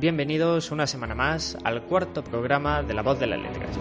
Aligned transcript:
Bienvenidos 0.00 0.70
una 0.70 0.86
semana 0.86 1.16
más 1.16 1.58
al 1.64 1.82
cuarto 1.82 2.22
programa 2.22 2.84
de 2.84 2.94
La 2.94 3.02
Voz 3.02 3.18
de 3.18 3.26
las 3.26 3.40
Letras. 3.40 3.76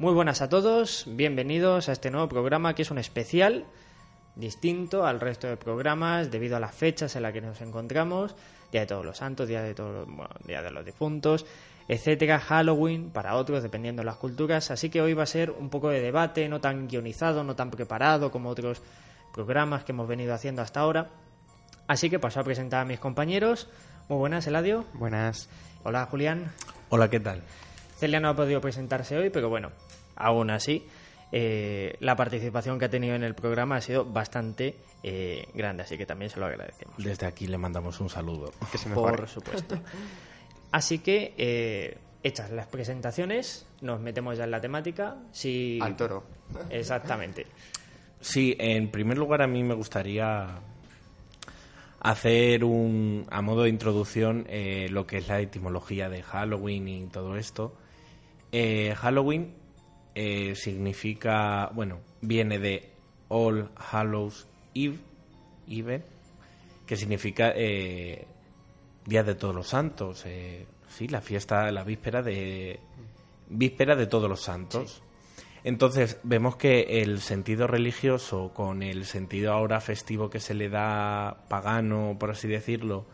Muy 0.00 0.14
buenas 0.14 0.40
a 0.40 0.48
todos, 0.48 1.04
bienvenidos 1.06 1.90
a 1.90 1.92
este 1.92 2.10
nuevo 2.10 2.26
programa 2.26 2.74
que 2.74 2.80
es 2.80 2.90
un 2.90 2.96
especial 2.96 3.66
distinto 4.34 5.04
al 5.04 5.20
resto 5.20 5.46
de 5.46 5.58
programas 5.58 6.30
debido 6.30 6.56
a 6.56 6.60
las 6.60 6.74
fechas 6.74 7.16
en 7.16 7.22
las 7.22 7.34
que 7.34 7.42
nos 7.42 7.60
encontramos, 7.60 8.34
Día 8.72 8.80
de 8.80 8.86
Todos 8.86 9.04
los 9.04 9.18
Santos, 9.18 9.46
Día 9.46 9.60
de, 9.60 9.74
todos, 9.74 10.06
bueno, 10.06 10.30
Día 10.46 10.62
de 10.62 10.70
los 10.70 10.86
Difuntos, 10.86 11.44
etcétera, 11.86 12.38
Halloween 12.38 13.10
para 13.10 13.36
otros 13.36 13.62
dependiendo 13.62 14.00
de 14.00 14.06
las 14.06 14.16
culturas, 14.16 14.70
así 14.70 14.88
que 14.88 15.02
hoy 15.02 15.12
va 15.12 15.24
a 15.24 15.26
ser 15.26 15.50
un 15.50 15.68
poco 15.68 15.90
de 15.90 16.00
debate, 16.00 16.48
no 16.48 16.62
tan 16.62 16.88
guionizado, 16.88 17.44
no 17.44 17.54
tan 17.54 17.70
preparado 17.70 18.30
como 18.30 18.48
otros 18.48 18.80
programas 19.34 19.84
que 19.84 19.92
hemos 19.92 20.08
venido 20.08 20.32
haciendo 20.32 20.62
hasta 20.62 20.80
ahora. 20.80 21.10
Así 21.88 22.08
que 22.08 22.18
paso 22.18 22.40
a 22.40 22.44
presentar 22.44 22.80
a 22.80 22.84
mis 22.86 23.00
compañeros. 23.00 23.68
Muy 24.08 24.16
buenas, 24.16 24.46
Eladio. 24.46 24.86
Buenas. 24.94 25.50
Hola, 25.84 26.06
Julián. 26.06 26.50
Hola, 26.88 27.10
¿qué 27.10 27.20
tal? 27.20 27.42
Celia 28.00 28.18
no 28.18 28.30
ha 28.30 28.34
podido 28.34 28.62
presentarse 28.62 29.18
hoy, 29.18 29.28
pero 29.28 29.50
bueno, 29.50 29.72
aún 30.16 30.50
así, 30.50 30.86
eh, 31.32 31.96
la 32.00 32.16
participación 32.16 32.78
que 32.78 32.86
ha 32.86 32.88
tenido 32.88 33.14
en 33.14 33.22
el 33.22 33.34
programa 33.34 33.76
ha 33.76 33.80
sido 33.82 34.06
bastante 34.06 34.76
eh, 35.02 35.46
grande, 35.52 35.82
así 35.82 35.98
que 35.98 36.06
también 36.06 36.30
se 36.30 36.40
lo 36.40 36.46
agradecemos. 36.46 36.94
Desde 36.96 37.26
aquí 37.26 37.46
le 37.46 37.58
mandamos 37.58 38.00
un 38.00 38.08
saludo. 38.08 38.52
Que 38.72 38.78
se 38.78 38.88
Por 38.88 39.28
supuesto. 39.28 39.78
Así 40.72 41.00
que, 41.00 41.34
eh, 41.36 41.98
hechas 42.22 42.52
las 42.52 42.68
presentaciones, 42.68 43.66
nos 43.80 44.00
metemos 44.00 44.38
ya 44.38 44.44
en 44.44 44.52
la 44.52 44.60
temática. 44.60 45.16
Si... 45.32 45.80
Al 45.82 45.96
toro. 45.96 46.22
Exactamente. 46.70 47.44
Sí, 48.20 48.54
en 48.56 48.88
primer 48.88 49.18
lugar 49.18 49.42
a 49.42 49.48
mí 49.48 49.64
me 49.64 49.74
gustaría 49.74 50.46
hacer 51.98 52.62
un, 52.62 53.26
a 53.32 53.42
modo 53.42 53.64
de 53.64 53.70
introducción 53.70 54.46
lo 54.90 55.08
que 55.08 55.18
es 55.18 55.26
la 55.26 55.40
etimología 55.40 56.08
de 56.08 56.22
Halloween 56.22 56.86
y 56.86 57.06
todo 57.08 57.36
esto. 57.36 57.74
Eh, 58.52 58.94
Halloween 58.96 59.54
eh, 60.14 60.54
significa, 60.56 61.70
bueno, 61.72 62.00
viene 62.20 62.58
de 62.58 62.90
All 63.28 63.70
Hallows 63.76 64.48
Eve, 64.74 64.98
Eve 65.68 66.02
que 66.86 66.96
significa 66.96 67.52
eh, 67.54 68.26
Día 69.06 69.22
de 69.22 69.36
Todos 69.36 69.54
los 69.54 69.68
Santos. 69.68 70.24
sí, 70.88 71.06
la 71.08 71.20
fiesta, 71.20 71.70
la 71.70 71.84
víspera 71.84 72.22
de 72.22 72.80
víspera 73.48 73.94
de 73.94 74.06
Todos 74.06 74.28
los 74.28 74.40
Santos. 74.40 75.02
Entonces 75.62 76.18
vemos 76.24 76.56
que 76.56 77.02
el 77.02 77.20
sentido 77.20 77.66
religioso 77.66 78.52
con 78.54 78.82
el 78.82 79.04
sentido 79.04 79.52
ahora 79.52 79.80
festivo 79.80 80.30
que 80.30 80.40
se 80.40 80.54
le 80.54 80.68
da 80.68 81.44
pagano, 81.48 82.16
por 82.18 82.30
así 82.30 82.48
decirlo, 82.48 83.06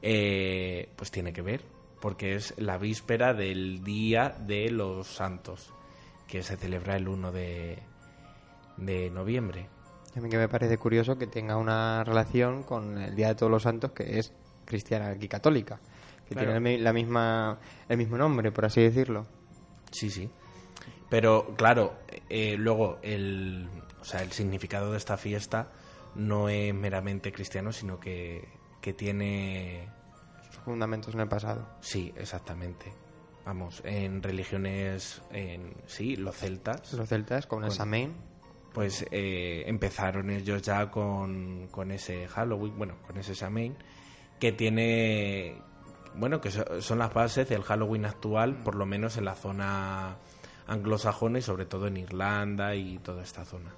pues 0.00 1.10
tiene 1.10 1.32
que 1.32 1.42
ver 1.42 1.77
porque 2.00 2.34
es 2.34 2.54
la 2.58 2.78
víspera 2.78 3.34
del 3.34 3.82
Día 3.82 4.34
de 4.40 4.70
los 4.70 5.06
Santos, 5.06 5.72
que 6.26 6.42
se 6.42 6.56
celebra 6.56 6.96
el 6.96 7.08
1 7.08 7.32
de, 7.32 7.78
de 8.76 9.10
noviembre. 9.10 9.68
A 10.16 10.20
mí 10.20 10.28
que 10.28 10.38
me 10.38 10.48
parece 10.48 10.78
curioso 10.78 11.18
que 11.18 11.26
tenga 11.26 11.56
una 11.56 12.02
relación 12.04 12.62
con 12.62 12.98
el 12.98 13.14
Día 13.14 13.28
de 13.28 13.34
Todos 13.34 13.52
los 13.52 13.62
Santos, 13.62 13.92
que 13.92 14.18
es 14.18 14.32
cristiana 14.64 15.16
y 15.18 15.28
católica, 15.28 15.80
que 16.28 16.34
tiene 16.34 16.78
la 16.78 16.92
misma, 16.92 17.58
el 17.88 17.98
mismo 17.98 18.18
nombre, 18.18 18.52
por 18.52 18.64
así 18.64 18.82
decirlo. 18.82 19.26
Sí, 19.90 20.10
sí. 20.10 20.30
Pero 21.08 21.54
claro, 21.56 21.94
eh, 22.28 22.56
luego 22.58 22.98
el, 23.02 23.68
o 24.00 24.04
sea, 24.04 24.22
el 24.22 24.32
significado 24.32 24.92
de 24.92 24.98
esta 24.98 25.16
fiesta 25.16 25.70
no 26.14 26.48
es 26.48 26.74
meramente 26.74 27.32
cristiano, 27.32 27.72
sino 27.72 27.98
que, 27.98 28.46
que 28.80 28.92
tiene 28.92 29.88
fundamentos 30.68 31.14
en 31.14 31.20
el 31.20 31.28
pasado. 31.28 31.66
Sí, 31.80 32.12
exactamente. 32.16 32.92
Vamos, 33.44 33.82
en 33.84 34.22
religiones, 34.22 35.22
en, 35.32 35.74
sí, 35.86 36.16
los 36.16 36.36
celtas. 36.36 36.92
Los 36.92 37.08
celtas, 37.08 37.46
con 37.46 37.64
el 37.64 37.72
Samhain. 37.72 38.14
Pues 38.74 39.06
eh, 39.10 39.64
empezaron 39.66 40.30
ellos 40.30 40.62
ya 40.62 40.90
con, 40.90 41.68
con 41.68 41.90
ese 41.90 42.28
Halloween, 42.28 42.76
bueno, 42.76 42.96
con 43.06 43.16
ese 43.18 43.34
Samhain, 43.34 43.74
que 44.38 44.52
tiene, 44.52 45.56
bueno, 46.14 46.40
que 46.40 46.50
son 46.50 46.98
las 46.98 47.12
bases 47.12 47.48
del 47.48 47.62
Halloween 47.62 48.04
actual, 48.04 48.62
por 48.62 48.74
lo 48.74 48.84
menos 48.84 49.16
en 49.16 49.24
la 49.24 49.34
zona 49.34 50.18
anglosajona 50.66 51.38
y 51.38 51.42
sobre 51.42 51.64
todo 51.64 51.86
en 51.86 51.96
Irlanda 51.96 52.74
y 52.74 52.98
toda 52.98 53.22
esta 53.22 53.44
zona 53.46 53.72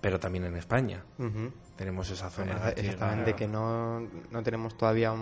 pero 0.00 0.20
también 0.20 0.44
en 0.44 0.56
España. 0.56 1.04
Tenemos 1.76 2.10
esa 2.10 2.30
zona. 2.30 2.70
Exactamente, 2.76 3.34
que 3.34 3.48
no, 3.48 4.00
no 4.30 4.42
tenemos 4.42 4.76
todavía 4.76 5.12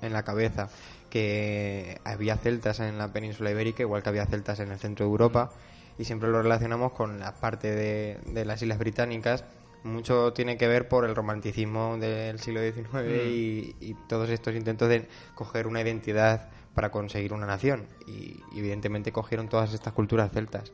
en 0.00 0.12
la 0.12 0.22
cabeza 0.22 0.68
que 1.10 2.00
había 2.04 2.36
celtas 2.36 2.80
en 2.80 2.98
la 2.98 3.12
península 3.12 3.50
ibérica, 3.50 3.82
igual 3.82 4.02
que 4.02 4.08
había 4.08 4.26
celtas 4.26 4.60
en 4.60 4.70
el 4.70 4.78
centro 4.78 5.06
de 5.06 5.10
Europa, 5.10 5.52
y 5.98 6.04
siempre 6.04 6.28
lo 6.28 6.42
relacionamos 6.42 6.92
con 6.92 7.20
la 7.20 7.34
parte 7.34 7.70
de, 7.70 8.18
de 8.26 8.44
las 8.44 8.62
Islas 8.62 8.78
Británicas. 8.78 9.44
Mucho 9.84 10.32
tiene 10.32 10.56
que 10.56 10.66
ver 10.66 10.88
por 10.88 11.04
el 11.04 11.14
romanticismo 11.14 11.98
del 11.98 12.40
siglo 12.40 12.60
XIX 12.60 13.04
y, 13.26 13.76
y 13.80 13.94
todos 14.08 14.30
estos 14.30 14.54
intentos 14.54 14.88
de 14.88 15.06
coger 15.34 15.66
una 15.66 15.82
identidad 15.82 16.48
para 16.74 16.90
conseguir 16.90 17.32
una 17.32 17.46
nación. 17.46 17.86
Y 18.06 18.40
evidentemente 18.56 19.12
cogieron 19.12 19.48
todas 19.48 19.74
estas 19.74 19.92
culturas 19.92 20.32
celtas. 20.32 20.72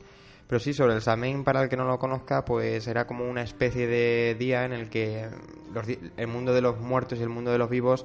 Pero 0.50 0.58
sí, 0.58 0.74
sobre 0.74 0.94
el 0.94 1.00
Samhain, 1.00 1.44
para 1.44 1.62
el 1.62 1.68
que 1.68 1.76
no 1.76 1.84
lo 1.84 2.00
conozca, 2.00 2.44
pues 2.44 2.88
era 2.88 3.06
como 3.06 3.24
una 3.24 3.40
especie 3.40 3.86
de 3.86 4.34
día 4.36 4.64
en 4.64 4.72
el 4.72 4.90
que 4.90 5.28
el 6.16 6.26
mundo 6.26 6.52
de 6.52 6.60
los 6.60 6.80
muertos 6.80 7.20
y 7.20 7.22
el 7.22 7.28
mundo 7.28 7.52
de 7.52 7.58
los 7.58 7.70
vivos 7.70 8.04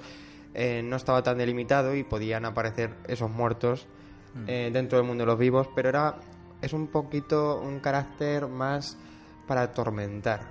eh, 0.53 0.83
no 0.83 0.95
estaba 0.95 1.23
tan 1.23 1.39
delimitado 1.39 1.95
y 1.95 2.03
podían 2.03 2.45
aparecer 2.45 2.91
esos 3.07 3.31
muertos 3.31 3.87
mm. 4.35 4.43
eh, 4.47 4.69
dentro 4.71 4.99
del 4.99 5.07
mundo 5.07 5.23
de 5.23 5.25
los 5.25 5.39
vivos, 5.39 5.67
pero 5.75 5.89
era 5.89 6.17
es 6.61 6.71
un 6.71 6.85
poquito 6.85 7.59
un 7.59 7.79
carácter 7.79 8.45
más 8.45 8.95
para 9.47 9.63
atormentar. 9.63 10.41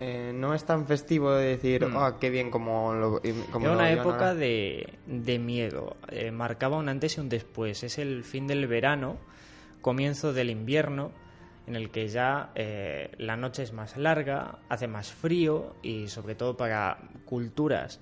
Eh, 0.00 0.32
no 0.34 0.54
es 0.54 0.64
tan 0.64 0.88
festivo 0.88 1.30
de 1.34 1.50
decir, 1.50 1.86
mm. 1.86 1.96
oh, 1.98 2.18
qué 2.18 2.30
bien 2.30 2.50
como 2.50 2.94
lo. 2.94 3.22
Como 3.52 3.66
era 3.66 3.76
una 3.76 3.92
época 3.92 4.34
de, 4.34 4.98
de, 5.06 5.38
miedo. 5.38 5.96
marcaba 6.32 6.78
un 6.78 6.88
antes 6.88 7.16
y 7.16 7.20
un 7.20 7.28
después. 7.28 7.84
Es 7.84 7.98
el 7.98 8.24
fin 8.24 8.48
del 8.48 8.66
verano 8.66 9.18
comienzo 9.82 10.32
del 10.32 10.48
invierno, 10.48 11.12
en 11.66 11.76
el 11.76 11.90
que 11.90 12.08
ya 12.08 12.50
eh, 12.54 13.10
la 13.18 13.36
noche 13.36 13.62
es 13.62 13.72
más 13.72 13.96
larga, 13.96 14.58
hace 14.68 14.88
más 14.88 15.12
frío 15.12 15.76
y 15.82 16.08
sobre 16.08 16.34
todo 16.34 16.56
para 16.56 16.98
culturas 17.26 18.00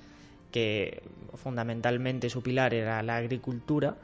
que 0.50 1.02
fundamentalmente 1.34 2.30
su 2.30 2.42
pilar 2.42 2.74
era 2.74 3.02
la 3.02 3.16
agricultura 3.16 3.96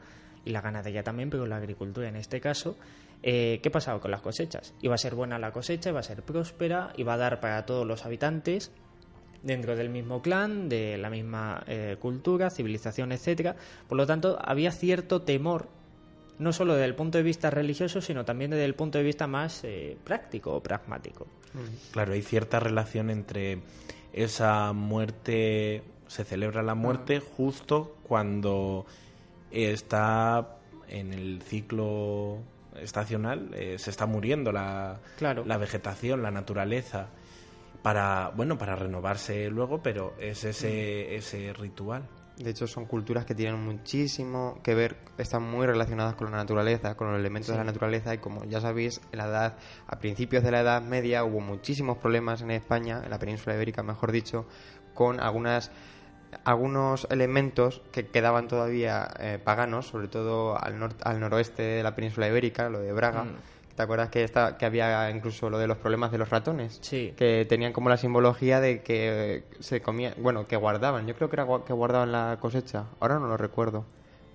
y 0.45 0.51
la 0.51 0.61
ganadería 0.61 1.03
también, 1.03 1.29
pero 1.29 1.45
la 1.45 1.57
agricultura 1.57 2.07
en 2.07 2.15
este 2.15 2.39
caso, 2.39 2.77
eh, 3.23 3.59
¿qué 3.61 3.69
pasaba 3.69 3.99
con 3.99 4.11
las 4.11 4.21
cosechas? 4.21 4.73
Iba 4.81 4.95
a 4.95 4.97
ser 4.97 5.15
buena 5.15 5.39
la 5.39 5.51
cosecha, 5.51 5.89
iba 5.89 5.99
a 5.99 6.03
ser 6.03 6.23
próspera, 6.23 6.93
iba 6.97 7.13
a 7.13 7.17
dar 7.17 7.39
para 7.39 7.65
todos 7.65 7.85
los 7.85 8.05
habitantes 8.05 8.71
dentro 9.43 9.75
del 9.75 9.89
mismo 9.89 10.21
clan, 10.21 10.69
de 10.69 10.97
la 10.97 11.09
misma 11.09 11.63
eh, 11.67 11.97
cultura, 11.99 12.49
civilización, 12.49 13.11
etcétera. 13.11 13.55
Por 13.87 13.97
lo 13.97 14.05
tanto, 14.05 14.37
había 14.41 14.71
cierto 14.71 15.21
temor 15.21 15.67
no 16.39 16.53
solo 16.53 16.73
desde 16.73 16.85
el 16.85 16.95
punto 16.95 17.17
de 17.17 17.23
vista 17.23 17.49
religioso, 17.49 18.01
sino 18.01 18.25
también 18.25 18.51
desde 18.51 18.65
el 18.65 18.75
punto 18.75 18.97
de 18.97 19.03
vista 19.03 19.27
más 19.27 19.63
eh, 19.63 19.97
práctico 20.03 20.53
o 20.55 20.61
pragmático. 20.61 21.27
Claro, 21.91 22.13
hay 22.13 22.21
cierta 22.21 22.59
relación 22.59 23.09
entre 23.09 23.59
esa 24.13 24.73
muerte, 24.73 25.83
se 26.07 26.23
celebra 26.23 26.61
la 26.63 26.75
muerte 26.75 27.19
justo 27.19 27.95
cuando 28.03 28.85
está 29.51 30.57
en 30.87 31.13
el 31.13 31.41
ciclo 31.41 32.39
estacional, 32.79 33.49
eh, 33.53 33.77
se 33.79 33.89
está 33.89 34.05
muriendo 34.05 34.51
la, 34.51 34.99
Claro. 35.17 35.43
la 35.45 35.57
vegetación, 35.57 36.21
la 36.21 36.31
naturaleza, 36.31 37.07
para, 37.81 38.31
bueno, 38.35 38.57
para 38.57 38.75
renovarse 38.75 39.49
luego, 39.49 39.81
pero 39.81 40.13
es 40.19 40.43
ese, 40.43 41.15
ese 41.15 41.53
ritual. 41.53 42.03
De 42.37 42.51
hecho, 42.51 42.67
son 42.67 42.85
culturas 42.85 43.25
que 43.25 43.33
tienen 43.33 43.59
muchísimo 43.59 44.59
que 44.63 44.75
ver, 44.75 44.97
están 45.17 45.41
muy 45.43 45.65
relacionadas 45.65 46.13
con 46.15 46.29
la 46.29 46.37
naturaleza, 46.37 46.95
con 46.95 47.09
los 47.11 47.19
elementos 47.19 47.47
de 47.49 47.57
la 47.57 47.63
naturaleza 47.63 48.13
y 48.13 48.19
como 48.19 48.43
ya 48.45 48.61
sabéis, 48.61 49.01
en 49.11 49.17
la 49.17 49.25
edad, 49.25 49.57
a 49.87 49.97
principios 49.99 50.43
de 50.43 50.51
la 50.51 50.59
Edad 50.61 50.81
Media 50.83 51.23
hubo 51.23 51.39
muchísimos 51.39 51.97
problemas 51.97 52.41
en 52.43 52.51
España, 52.51 53.01
en 53.03 53.09
la 53.09 53.17
península 53.17 53.55
ibérica, 53.55 53.81
mejor 53.81 54.11
dicho, 54.11 54.45
con 54.93 55.19
algunas 55.19 55.71
algunos 56.43 57.07
elementos 57.09 57.81
que 57.91 58.07
quedaban 58.07 58.47
todavía 58.47 59.07
eh, 59.19 59.39
paganos, 59.43 59.87
sobre 59.87 60.07
todo 60.09 60.61
al, 60.61 60.77
nor- 60.79 60.95
al 61.03 61.19
noroeste 61.19 61.63
de 61.63 61.83
la 61.83 61.95
península 61.95 62.27
ibérica, 62.27 62.69
lo 62.69 62.79
de 62.79 62.91
Braga. 62.91 63.23
Mm. 63.23 63.35
¿Te 63.77 63.83
acuerdas 63.83 64.09
que, 64.09 64.23
esta, 64.23 64.57
que 64.57 64.65
había 64.65 65.11
incluso 65.11 65.51
lo 65.51 65.59
de 65.59 65.67
los 65.67 65.77
problemas 65.77 66.11
de 66.11 66.17
los 66.17 66.31
ratones? 66.31 66.79
Sí. 66.81 67.13
que 67.15 67.45
tenían 67.47 67.73
como 67.73 67.89
la 67.89 67.97
simbología 67.97 68.59
de 68.59 68.81
que 68.81 69.43
se 69.59 69.81
comían, 69.83 70.15
bueno, 70.17 70.47
que 70.47 70.55
guardaban, 70.55 71.05
yo 71.05 71.13
creo 71.15 71.29
que 71.29 71.35
era 71.35 71.45
que 71.63 71.73
guardaban 71.73 72.11
la 72.11 72.39
cosecha, 72.41 72.85
ahora 72.99 73.19
no 73.19 73.27
lo 73.27 73.37
recuerdo, 73.37 73.85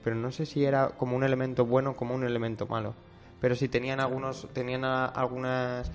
pero 0.05 0.15
no 0.15 0.31
sé 0.31 0.47
si 0.47 0.65
era 0.65 0.91
como 0.91 1.17
un 1.17 1.25
elemento 1.25 1.67
bueno 1.67 1.91
o 1.91 1.97
como 1.97 2.15
un 2.15 2.23
elemento 2.23 2.69
malo, 2.69 2.94
pero 3.41 3.56
sí 3.56 3.67
tenían 3.69 3.99
algunos, 3.99 4.47
tenían 4.53 4.85
a- 4.85 5.06
algunas 5.06 5.91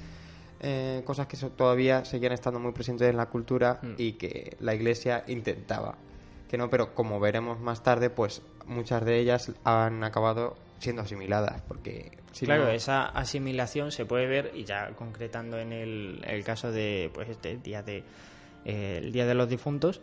eh, 0.60 1.04
cosas 1.06 1.28
que 1.28 1.38
todavía 1.38 2.04
seguían 2.04 2.34
estando 2.34 2.60
muy 2.60 2.74
presentes 2.74 3.10
en 3.10 3.16
la 3.16 3.28
cultura 3.28 3.80
Mm. 3.82 3.94
y 3.98 4.14
que 4.14 4.58
la 4.60 4.76
iglesia 4.76 5.24
intentaba 5.28 5.96
que 6.50 6.58
no, 6.58 6.70
pero 6.70 6.94
como 6.96 7.20
veremos 7.22 7.60
más 7.62 7.82
tarde, 7.84 8.10
pues 8.10 8.42
muchas 8.66 9.06
de 9.06 9.20
ellas 9.20 9.52
han 9.64 10.04
acabado 10.04 10.56
siendo 10.80 11.02
asimiladas, 11.02 11.62
porque 11.68 12.12
si 12.32 12.46
claro, 12.46 12.66
no- 12.66 12.70
esa 12.72 13.06
asimilación 13.06 13.92
se 13.92 14.06
puede 14.06 14.28
ver, 14.28 14.52
y 14.56 14.64
ya 14.64 14.90
concretando 14.96 15.58
en 15.60 15.74
el, 15.74 16.22
el 16.26 16.44
caso 16.44 16.72
de 16.72 17.10
pues 17.14 17.30
este 17.30 17.58
día 17.58 17.82
de 17.84 18.04
eh, 18.66 19.00
el 19.02 19.12
Día 19.12 19.26
de 19.26 19.34
los 19.34 19.50
Difuntos, 19.50 20.02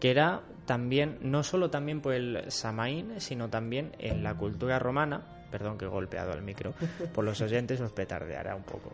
que 0.00 0.10
era 0.10 0.42
también, 0.66 1.18
no 1.20 1.42
solo 1.42 1.70
también 1.70 2.00
por 2.00 2.12
el 2.14 2.44
Samaín, 2.50 3.20
sino 3.20 3.48
también 3.48 3.92
en 3.98 4.22
la 4.22 4.34
cultura 4.34 4.78
romana, 4.78 5.22
perdón 5.50 5.78
que 5.78 5.84
he 5.84 5.88
golpeado 5.88 6.32
el 6.32 6.42
micro, 6.42 6.74
por 7.14 7.24
los 7.24 7.40
oyentes 7.40 7.80
os 7.80 7.92
petardeará 7.92 8.54
un 8.56 8.62
poco, 8.64 8.92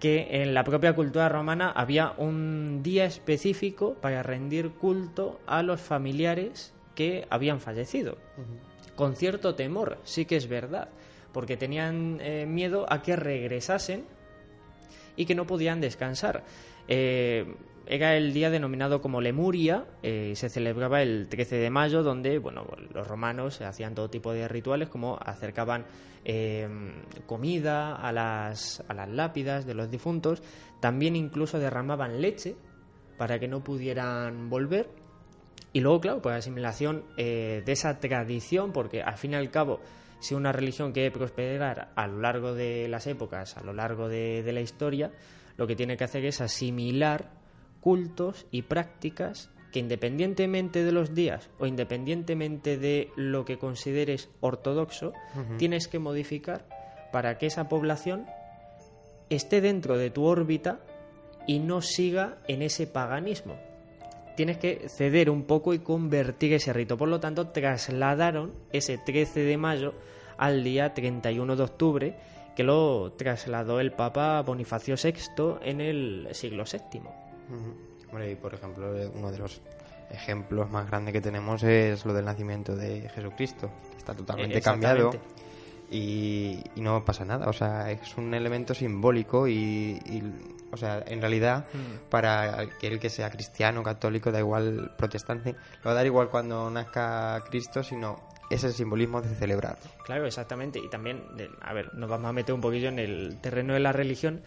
que 0.00 0.42
en 0.42 0.54
la 0.54 0.64
propia 0.64 0.94
cultura 0.94 1.28
romana 1.28 1.70
había 1.70 2.12
un 2.16 2.82
día 2.82 3.04
específico 3.04 3.94
para 3.94 4.22
rendir 4.22 4.70
culto 4.72 5.40
a 5.46 5.62
los 5.62 5.80
familiares 5.80 6.72
que 6.94 7.26
habían 7.30 7.60
fallecido 7.60 8.18
con 8.94 9.16
cierto 9.16 9.54
temor, 9.54 9.98
sí 10.04 10.26
que 10.26 10.36
es 10.36 10.48
verdad, 10.48 10.88
porque 11.32 11.56
tenían 11.56 12.18
eh, 12.20 12.46
miedo 12.46 12.86
a 12.88 13.02
que 13.02 13.16
regresasen 13.16 14.04
y 15.16 15.24
que 15.24 15.34
no 15.34 15.46
podían 15.46 15.80
descansar. 15.80 16.44
Eh, 16.88 17.54
era 17.86 18.16
el 18.16 18.32
día 18.32 18.50
denominado 18.50 19.00
como 19.00 19.20
Lemuria, 19.20 19.84
eh, 20.02 20.30
y 20.32 20.36
se 20.36 20.48
celebraba 20.48 21.02
el 21.02 21.28
13 21.28 21.56
de 21.56 21.70
mayo, 21.70 22.02
donde 22.02 22.38
bueno, 22.38 22.66
los 22.92 23.06
romanos 23.06 23.60
hacían 23.60 23.94
todo 23.94 24.08
tipo 24.08 24.32
de 24.32 24.46
rituales, 24.46 24.88
como 24.88 25.18
acercaban 25.20 25.84
eh, 26.24 26.68
comida 27.26 27.96
a 27.96 28.12
las, 28.12 28.84
a 28.86 28.94
las 28.94 29.08
lápidas 29.08 29.66
de 29.66 29.74
los 29.74 29.90
difuntos, 29.90 30.42
también 30.80 31.16
incluso 31.16 31.58
derramaban 31.58 32.20
leche 32.20 32.54
para 33.18 33.38
que 33.38 33.48
no 33.48 33.64
pudieran 33.64 34.48
volver. 34.48 35.01
Y 35.72 35.80
luego, 35.80 36.00
claro, 36.00 36.22
pues 36.22 36.32
la 36.32 36.38
asimilación 36.38 37.04
eh, 37.16 37.62
de 37.64 37.72
esa 37.72 37.98
tradición, 37.98 38.72
porque 38.72 39.02
al 39.02 39.16
fin 39.16 39.32
y 39.32 39.36
al 39.36 39.50
cabo, 39.50 39.80
si 40.20 40.34
una 40.34 40.52
religión 40.52 40.92
quiere 40.92 41.10
prosperar 41.10 41.92
a 41.94 42.06
lo 42.06 42.20
largo 42.20 42.54
de 42.54 42.88
las 42.88 43.06
épocas, 43.06 43.56
a 43.56 43.62
lo 43.62 43.72
largo 43.72 44.08
de, 44.08 44.42
de 44.42 44.52
la 44.52 44.60
historia, 44.60 45.12
lo 45.56 45.66
que 45.66 45.76
tiene 45.76 45.96
que 45.96 46.04
hacer 46.04 46.24
es 46.24 46.40
asimilar 46.40 47.30
cultos 47.80 48.46
y 48.50 48.62
prácticas 48.62 49.50
que 49.72 49.80
independientemente 49.80 50.84
de 50.84 50.92
los 50.92 51.14
días 51.14 51.50
o 51.58 51.66
independientemente 51.66 52.76
de 52.76 53.10
lo 53.16 53.44
que 53.44 53.58
consideres 53.58 54.28
ortodoxo, 54.40 55.14
tienes 55.56 55.88
que 55.88 55.98
modificar 55.98 56.68
para 57.10 57.38
que 57.38 57.46
esa 57.46 57.68
población 57.68 58.26
esté 59.30 59.60
dentro 59.62 59.96
de 59.96 60.10
tu 60.10 60.24
órbita 60.24 60.80
y 61.46 61.58
no 61.58 61.80
siga 61.80 62.38
en 62.46 62.62
ese 62.62 62.86
paganismo 62.86 63.56
tienes 64.36 64.58
que 64.58 64.88
ceder 64.88 65.30
un 65.30 65.44
poco 65.44 65.74
y 65.74 65.78
convertir 65.80 66.52
ese 66.54 66.72
rito. 66.72 66.96
Por 66.96 67.08
lo 67.08 67.20
tanto, 67.20 67.48
trasladaron 67.48 68.52
ese 68.72 68.98
13 68.98 69.40
de 69.40 69.56
mayo 69.56 69.94
al 70.38 70.64
día 70.64 70.92
31 70.94 71.56
de 71.56 71.62
octubre, 71.62 72.16
que 72.56 72.62
lo 72.62 73.12
trasladó 73.12 73.80
el 73.80 73.92
Papa 73.92 74.40
Bonifacio 74.42 74.96
VI 75.02 75.58
en 75.62 75.80
el 75.80 76.28
siglo 76.32 76.64
VII. 76.70 77.00
Ujú. 77.00 77.76
Hombre, 78.10 78.32
y 78.32 78.34
por 78.34 78.52
ejemplo, 78.54 78.96
eh, 78.98 79.10
uno 79.14 79.30
de 79.32 79.38
los 79.38 79.60
ejemplos 80.10 80.70
más 80.70 80.86
grandes 80.88 81.12
que 81.14 81.20
tenemos 81.22 81.62
es 81.62 82.04
lo 82.04 82.12
del 82.12 82.24
nacimiento 82.26 82.76
de 82.76 83.08
Jesucristo. 83.08 83.70
que 83.92 83.96
Está 83.98 84.14
totalmente 84.14 84.58
Eh, 84.58 84.62
cambiado 84.62 85.10
y, 85.90 86.58
y 86.76 86.80
no 86.80 87.04
pasa 87.04 87.24
nada. 87.24 87.48
O 87.48 87.52
sea, 87.52 87.90
es 87.90 88.16
un 88.16 88.34
elemento 88.34 88.74
simbólico 88.74 89.46
y, 89.48 89.98
y, 90.06 90.22
o 90.72 90.76
sea, 90.76 91.02
en 91.06 91.20
realidad, 91.20 91.66
Mm. 91.72 92.08
para 92.10 92.60
aquel 92.60 92.98
que 92.98 93.10
sea 93.10 93.30
cristiano, 93.30 93.82
católico, 93.82 94.32
da 94.32 94.38
igual 94.40 94.92
protestante, 94.96 95.52
le 95.52 95.84
va 95.84 95.90
a 95.92 95.94
dar 95.94 96.06
igual 96.06 96.28
cuando 96.30 96.70
nazca 96.70 97.42
Cristo, 97.48 97.82
sino 97.82 98.20
es 98.50 98.64
el 98.64 98.72
simbolismo 98.72 99.20
de 99.22 99.34
celebrarlo. 99.34 99.82
Claro, 100.04 100.26
exactamente. 100.26 100.78
Y 100.78 100.88
también, 100.90 101.22
de- 101.36 101.50
a 101.60 101.72
ver, 101.72 101.94
nos 101.94 102.08
vamos 102.10 102.28
a 102.28 102.32
meter 102.32 102.54
un 102.54 102.60
poquillo 102.60 102.88
en 102.88 102.98
el 102.98 103.38
terreno 103.40 103.74
de 103.74 103.80
la 103.80 103.92
religión, 103.92 104.42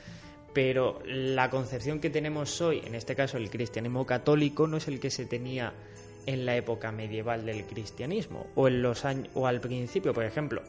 pero 0.53 0.99
la 1.05 1.49
concepción 1.49 1.99
que 1.99 2.09
tenemos 2.09 2.61
hoy, 2.61 2.81
en 2.85 2.95
este 2.95 3.15
caso 3.15 3.37
el 3.37 3.49
cristianismo 3.49 4.05
católico, 4.05 4.67
no 4.67 4.77
es 4.77 4.87
el 4.87 4.99
que 4.99 5.09
se 5.09 5.25
tenía 5.25 5.73
en 6.27 6.45
la 6.45 6.55
época 6.55 6.91
medieval 6.91 7.45
del 7.45 7.65
cristianismo 7.65 8.47
o 8.55 8.67
en 8.67 8.81
los 8.81 9.05
años 9.05 9.27
o 9.35 9.47
al 9.47 9.59
principio, 9.61 10.13
por 10.13 10.23
ejemplo. 10.23 10.61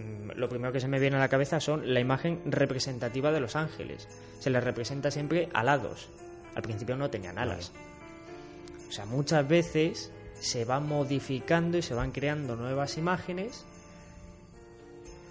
Mm, 0.00 0.30
Lo 0.36 0.48
primero 0.48 0.72
que 0.72 0.80
se 0.80 0.88
me 0.88 0.98
viene 0.98 1.16
a 1.16 1.20
la 1.20 1.28
cabeza 1.28 1.60
son 1.60 1.92
la 1.92 2.00
imagen 2.00 2.40
representativa 2.46 3.32
de 3.32 3.40
los 3.40 3.56
ángeles. 3.56 4.08
Se 4.38 4.50
les 4.50 4.64
representa 4.64 5.10
siempre 5.10 5.48
alados. 5.52 6.08
Al 6.54 6.62
principio 6.62 6.96
no 6.96 7.10
tenían 7.10 7.38
alas. 7.38 7.72
O 8.88 8.92
sea, 8.92 9.06
muchas 9.06 9.46
veces 9.46 10.10
se 10.40 10.64
va 10.64 10.80
modificando 10.80 11.78
y 11.78 11.82
se 11.82 11.94
van 11.94 12.10
creando 12.10 12.56
nuevas 12.56 12.96
imágenes, 12.96 13.64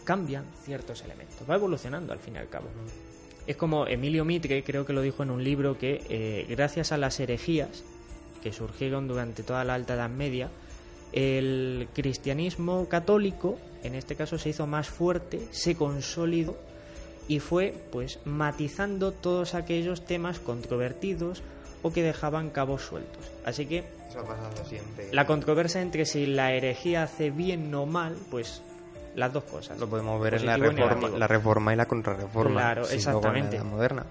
cambian 0.05 0.45
ciertos 0.63 1.03
elementos, 1.03 1.37
va 1.49 1.55
evolucionando 1.55 2.13
al 2.13 2.19
fin 2.19 2.35
y 2.35 2.37
al 2.37 2.47
cabo. 2.47 2.67
Es 3.47 3.57
como 3.57 3.87
Emilio 3.87 4.23
Mitre, 4.25 4.63
creo 4.63 4.85
que 4.85 4.93
lo 4.93 5.01
dijo 5.01 5.23
en 5.23 5.31
un 5.31 5.43
libro, 5.43 5.77
que 5.77 6.01
eh, 6.09 6.45
gracias 6.47 6.91
a 6.91 6.97
las 6.97 7.19
herejías 7.19 7.83
que 8.41 8.53
surgieron 8.53 9.07
durante 9.07 9.43
toda 9.43 9.63
la 9.63 9.73
Alta 9.73 9.95
Edad 9.95 10.09
Media, 10.09 10.49
el 11.11 11.87
cristianismo 11.93 12.87
católico, 12.87 13.57
en 13.83 13.95
este 13.95 14.15
caso, 14.15 14.37
se 14.37 14.49
hizo 14.49 14.67
más 14.67 14.89
fuerte, 14.89 15.47
se 15.51 15.75
consolidó 15.75 16.57
y 17.27 17.39
fue 17.39 17.73
pues 17.91 18.19
matizando 18.25 19.11
todos 19.11 19.53
aquellos 19.55 20.05
temas 20.05 20.39
controvertidos 20.39 21.43
o 21.81 21.93
que 21.93 22.03
dejaban 22.03 22.49
cabos 22.49 22.81
sueltos. 22.81 23.23
Así 23.45 23.65
que 23.65 23.85
Eso 24.09 24.19
ha 24.19 24.25
pasado 24.25 24.65
siempre. 24.67 25.09
la 25.13 25.25
controversia 25.25 25.81
entre 25.81 26.05
si 26.05 26.25
la 26.25 26.53
herejía 26.53 27.03
hace 27.03 27.29
bien 27.29 27.73
o 27.73 27.85
mal, 27.85 28.15
pues 28.31 28.61
las 29.15 29.31
dos 29.31 29.43
cosas. 29.45 29.79
Lo 29.79 29.87
podemos 29.87 30.19
ver 30.21 30.35
en 30.35 30.45
la 30.45 30.57
reforma, 30.57 31.09
la 31.09 31.27
reforma 31.27 31.73
y 31.73 31.75
la 31.75 31.85
contrarreforma. 31.85 32.59
Claro, 32.61 32.89
exactamente. 32.89 33.57
la 33.57 33.63
moderna. 33.63 34.05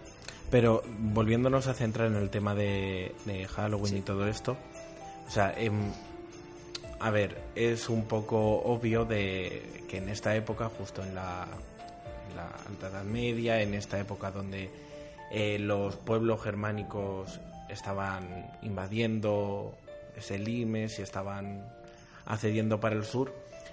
Pero 0.50 0.82
volviéndonos 0.98 1.66
a 1.66 1.74
centrar 1.74 2.06
en 2.06 2.16
el 2.16 2.30
tema 2.30 2.54
de, 2.54 3.14
de 3.26 3.46
Halloween 3.48 3.98
y 3.98 4.00
todo 4.00 4.26
esto, 4.26 4.56
o 5.26 5.30
sea, 5.30 5.52
em, 5.58 5.92
a 7.00 7.10
ver, 7.10 7.40
es 7.54 7.88
un 7.88 8.06
poco 8.06 8.62
obvio 8.62 9.04
de 9.04 9.84
que 9.88 9.98
en 9.98 10.08
esta 10.08 10.34
época, 10.34 10.68
justo 10.68 11.02
en 11.02 11.14
la, 11.14 11.46
en 12.28 12.36
la 12.36 12.48
Alta 12.68 12.88
Edad 12.88 13.04
Media, 13.04 13.62
en 13.62 13.74
esta 13.74 13.98
época 13.98 14.30
donde 14.30 14.70
eh, 15.30 15.58
los 15.58 15.96
pueblos 15.96 16.42
germánicos 16.42 17.40
estaban 17.68 18.50
invadiendo 18.62 19.76
ese 20.16 20.38
limes 20.38 20.98
y 20.98 21.02
estaban 21.02 21.64
accediendo 22.26 22.80
para 22.80 22.96
el 22.96 23.04
sur, 23.04 23.32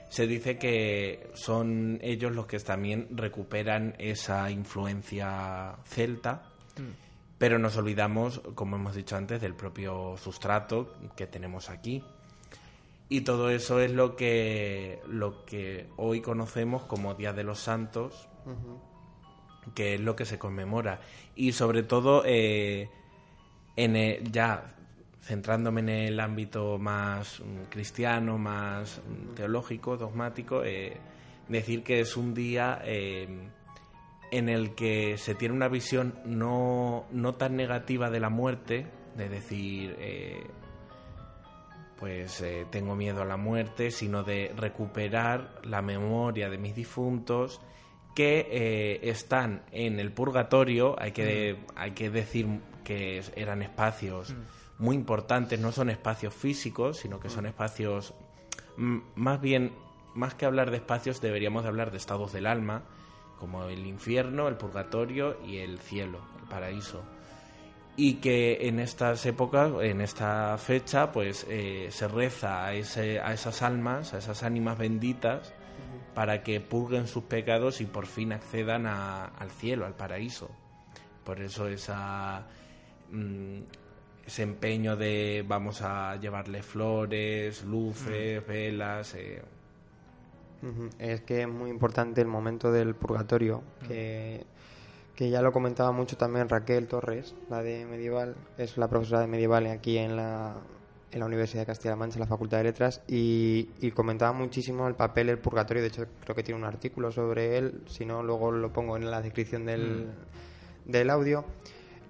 se 0.10 0.27
dice 0.27 0.58
que 0.58 1.29
son 1.34 2.00
ellos 2.01 2.32
los 2.32 2.46
que 2.46 2.60
también 2.60 3.08
recuperan 3.12 3.96
esa 3.98 4.51
influencia 4.51 5.75
celta, 5.86 6.44
pero 7.38 7.58
nos 7.58 7.75
olvidamos, 7.75 8.41
como 8.53 8.75
hemos 8.75 8.96
dicho 8.96 9.15
antes, 9.15 9.41
del 9.41 9.55
propio 9.55 10.15
sustrato 10.17 10.94
que 11.15 11.27
tenemos 11.27 11.70
aquí. 11.70 12.03
Y 13.09 13.21
todo 13.21 13.50
eso 13.50 13.79
es 13.79 13.91
lo 13.91 14.15
que, 14.15 15.00
lo 15.07 15.45
que 15.45 15.88
hoy 15.97 16.21
conocemos 16.21 16.83
como 16.83 17.13
Día 17.13 17.33
de 17.33 17.43
los 17.43 17.59
Santos, 17.59 18.27
que 19.75 19.95
es 19.95 20.01
lo 20.01 20.15
que 20.15 20.25
se 20.25 20.39
conmemora. 20.39 21.01
Y 21.35 21.51
sobre 21.51 21.83
todo, 21.83 22.24
eh, 22.25 22.89
en 23.75 23.95
el- 23.95 24.31
ya 24.31 24.71
centrándome 25.21 25.81
en 25.81 25.89
el 25.89 26.19
ámbito 26.19 26.77
más 26.77 27.39
mm, 27.39 27.63
cristiano, 27.69 28.38
más 28.38 29.01
mm, 29.07 29.33
teológico, 29.35 29.97
dogmático, 29.97 30.63
eh, 30.63 30.97
decir 31.47 31.83
que 31.83 32.00
es 32.00 32.15
un 32.17 32.33
día 32.33 32.79
eh, 32.85 33.27
en 34.31 34.50
el 34.50 34.74
que 34.75 35.17
se 35.17 35.33
tiene 35.35 35.53
una 35.55 35.67
visión 35.67 36.13
no, 36.25 37.05
no 37.12 37.33
tan 37.35 37.55
negativa 37.55 38.09
de 38.09 38.19
la 38.19 38.29
muerte, 38.29 38.85
de 39.15 39.29
decir, 39.29 39.95
pues 41.97 42.41
eh, 42.41 42.65
tengo 42.69 42.95
miedo 42.95 43.21
a 43.21 43.25
la 43.25 43.37
muerte, 43.37 43.91
sino 43.91 44.23
de 44.23 44.53
recuperar 44.55 45.61
la 45.63 45.81
memoria 45.81 46.49
de 46.49 46.57
mis 46.57 46.75
difuntos 46.75 47.61
que 48.13 48.47
eh, 48.49 49.09
están 49.09 49.63
en 49.71 49.99
el 49.99 50.11
purgatorio, 50.11 50.95
hay 50.99 51.11
que, 51.11 51.57
hay 51.75 51.91
que 51.91 52.09
decir 52.09 52.47
que 52.83 53.21
eran 53.35 53.61
espacios 53.61 54.33
muy 54.77 54.95
importantes, 54.95 55.59
no 55.59 55.71
son 55.71 55.89
espacios 55.89 56.33
físicos, 56.33 56.97
sino 56.97 57.19
que 57.19 57.29
son 57.29 57.45
espacios 57.45 58.13
mm, 58.77 58.99
más 59.15 59.41
bien, 59.41 59.73
más 60.13 60.33
que 60.33 60.45
hablar 60.45 60.71
de 60.71 60.77
espacios, 60.77 61.21
deberíamos 61.21 61.63
de 61.63 61.69
hablar 61.69 61.91
de 61.91 61.97
estados 61.97 62.31
del 62.31 62.47
alma, 62.47 62.83
como 63.39 63.65
el 63.65 63.85
infierno, 63.85 64.47
el 64.47 64.55
purgatorio 64.55 65.37
y 65.45 65.57
el 65.57 65.79
cielo, 65.79 66.19
el 66.41 66.47
paraíso. 66.47 67.03
Y 67.97 68.15
que 68.15 68.67
en 68.67 68.79
estas 68.79 69.25
épocas, 69.25 69.71
en 69.81 70.01
esta 70.01 70.57
fecha, 70.57 71.11
pues 71.13 71.45
eh, 71.49 71.87
se 71.91 72.07
reza 72.09 72.65
a, 72.65 72.73
ese, 72.73 73.19
a 73.21 73.31
esas 73.33 73.61
almas, 73.61 74.13
a 74.13 74.17
esas 74.17 74.43
ánimas 74.43 74.77
benditas, 74.77 75.53
para 76.13 76.43
que 76.43 76.59
purguen 76.61 77.07
sus 77.07 77.23
pecados 77.23 77.79
y 77.81 77.85
por 77.85 78.05
fin 78.05 78.33
accedan 78.33 78.85
a- 78.85 79.25
al 79.25 79.49
cielo, 79.51 79.85
al 79.85 79.93
paraíso. 79.95 80.49
Por 81.23 81.39
eso 81.41 81.67
esa, 81.67 82.45
mm, 83.11 83.59
ese 84.27 84.43
empeño 84.43 84.95
de 84.97 85.43
vamos 85.47 85.81
a 85.81 86.15
llevarle 86.17 86.63
flores, 86.63 87.63
luces, 87.63 88.45
velas. 88.45 89.13
eh. 89.15 89.41
Es 90.99 91.21
que 91.21 91.41
es 91.43 91.47
muy 91.47 91.69
importante 91.69 92.21
el 92.21 92.27
momento 92.27 92.71
del 92.71 92.95
purgatorio, 92.95 93.61
que, 93.87 94.43
que 95.15 95.29
ya 95.29 95.41
lo 95.41 95.51
comentaba 95.51 95.91
mucho 95.91 96.17
también 96.17 96.50
Raquel 96.50 96.88
Torres, 96.88 97.36
la 97.50 97.63
de 97.63 97.86
medieval, 97.86 98.36
es 98.57 98.77
la 98.77 98.88
profesora 98.88 99.22
de 99.22 99.27
medieval 99.27 99.65
aquí 99.67 99.98
en 99.98 100.15
la, 100.15 100.55
en 101.12 101.19
la 101.19 101.25
Universidad 101.25 101.62
de 101.62 101.67
Castilla-La 101.67 101.95
Mancha, 101.95 102.15
en 102.17 102.22
la 102.22 102.27
Facultad 102.27 102.57
de 102.57 102.63
Letras, 102.65 103.01
y, 103.07 103.69
y 103.79 103.91
comentaba 103.91 104.34
muchísimo 104.34 104.88
el 104.88 104.95
papel 104.95 105.27
del 105.27 105.38
purgatorio, 105.39 105.81
de 105.81 105.88
hecho 105.89 106.05
creo 106.24 106.36
que 106.36 106.43
tiene 106.43 106.60
un 106.60 106.65
artículo 106.65 107.12
sobre 107.12 107.57
él, 107.57 107.81
si 107.88 108.05
no 108.05 108.22
luego 108.24 108.51
lo 108.51 108.74
pongo 108.74 108.98
en 108.98 109.10
la 109.10 109.22
descripción 109.22 109.65
del, 109.65 110.10
del 110.86 111.10
audio, 111.10 111.45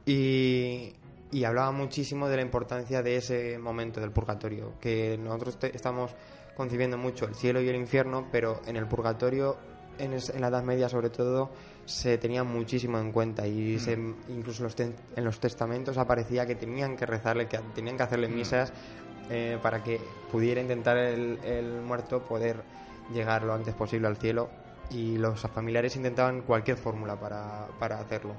y, 0.05 0.93
y 1.31 1.43
hablaba 1.43 1.71
muchísimo 1.71 2.27
de 2.27 2.37
la 2.37 2.41
importancia 2.41 3.01
de 3.03 3.17
ese 3.17 3.57
momento 3.59 3.99
del 4.01 4.11
purgatorio, 4.11 4.73
que 4.79 5.17
nosotros 5.21 5.59
te- 5.59 5.75
estamos 5.75 6.11
concibiendo 6.55 6.97
mucho 6.97 7.25
el 7.25 7.35
cielo 7.35 7.61
y 7.61 7.69
el 7.69 7.75
infierno, 7.75 8.27
pero 8.31 8.61
en 8.65 8.77
el 8.77 8.87
purgatorio, 8.87 9.57
en, 9.99 10.13
es- 10.13 10.29
en 10.29 10.41
la 10.41 10.47
Edad 10.47 10.63
Media 10.63 10.89
sobre 10.89 11.09
todo, 11.09 11.51
se 11.85 12.17
tenía 12.17 12.43
muchísimo 12.43 12.97
en 12.99 13.11
cuenta 13.11 13.45
y 13.47 13.77
se- 13.79 13.93
incluso 14.29 14.63
los 14.63 14.75
te- 14.75 14.93
en 15.15 15.23
los 15.23 15.39
testamentos 15.39 15.97
aparecía 15.97 16.45
que 16.45 16.55
tenían 16.55 16.95
que 16.97 17.05
rezarle, 17.05 17.47
que 17.47 17.59
tenían 17.75 17.97
que 17.97 18.03
hacerle 18.03 18.27
misas 18.27 18.73
eh, 19.29 19.57
para 19.61 19.83
que 19.83 19.99
pudiera 20.31 20.61
intentar 20.61 20.97
el, 20.97 21.39
el 21.43 21.81
muerto 21.81 22.21
poder 22.23 22.57
llegar 23.13 23.43
lo 23.43 23.53
antes 23.53 23.73
posible 23.75 24.07
al 24.07 24.17
cielo 24.17 24.49
y 24.91 25.17
los 25.17 25.39
familiares 25.41 25.95
intentaban 25.95 26.41
cualquier 26.41 26.77
fórmula 26.77 27.15
para, 27.19 27.67
para 27.79 27.99
hacerlo. 27.99 28.33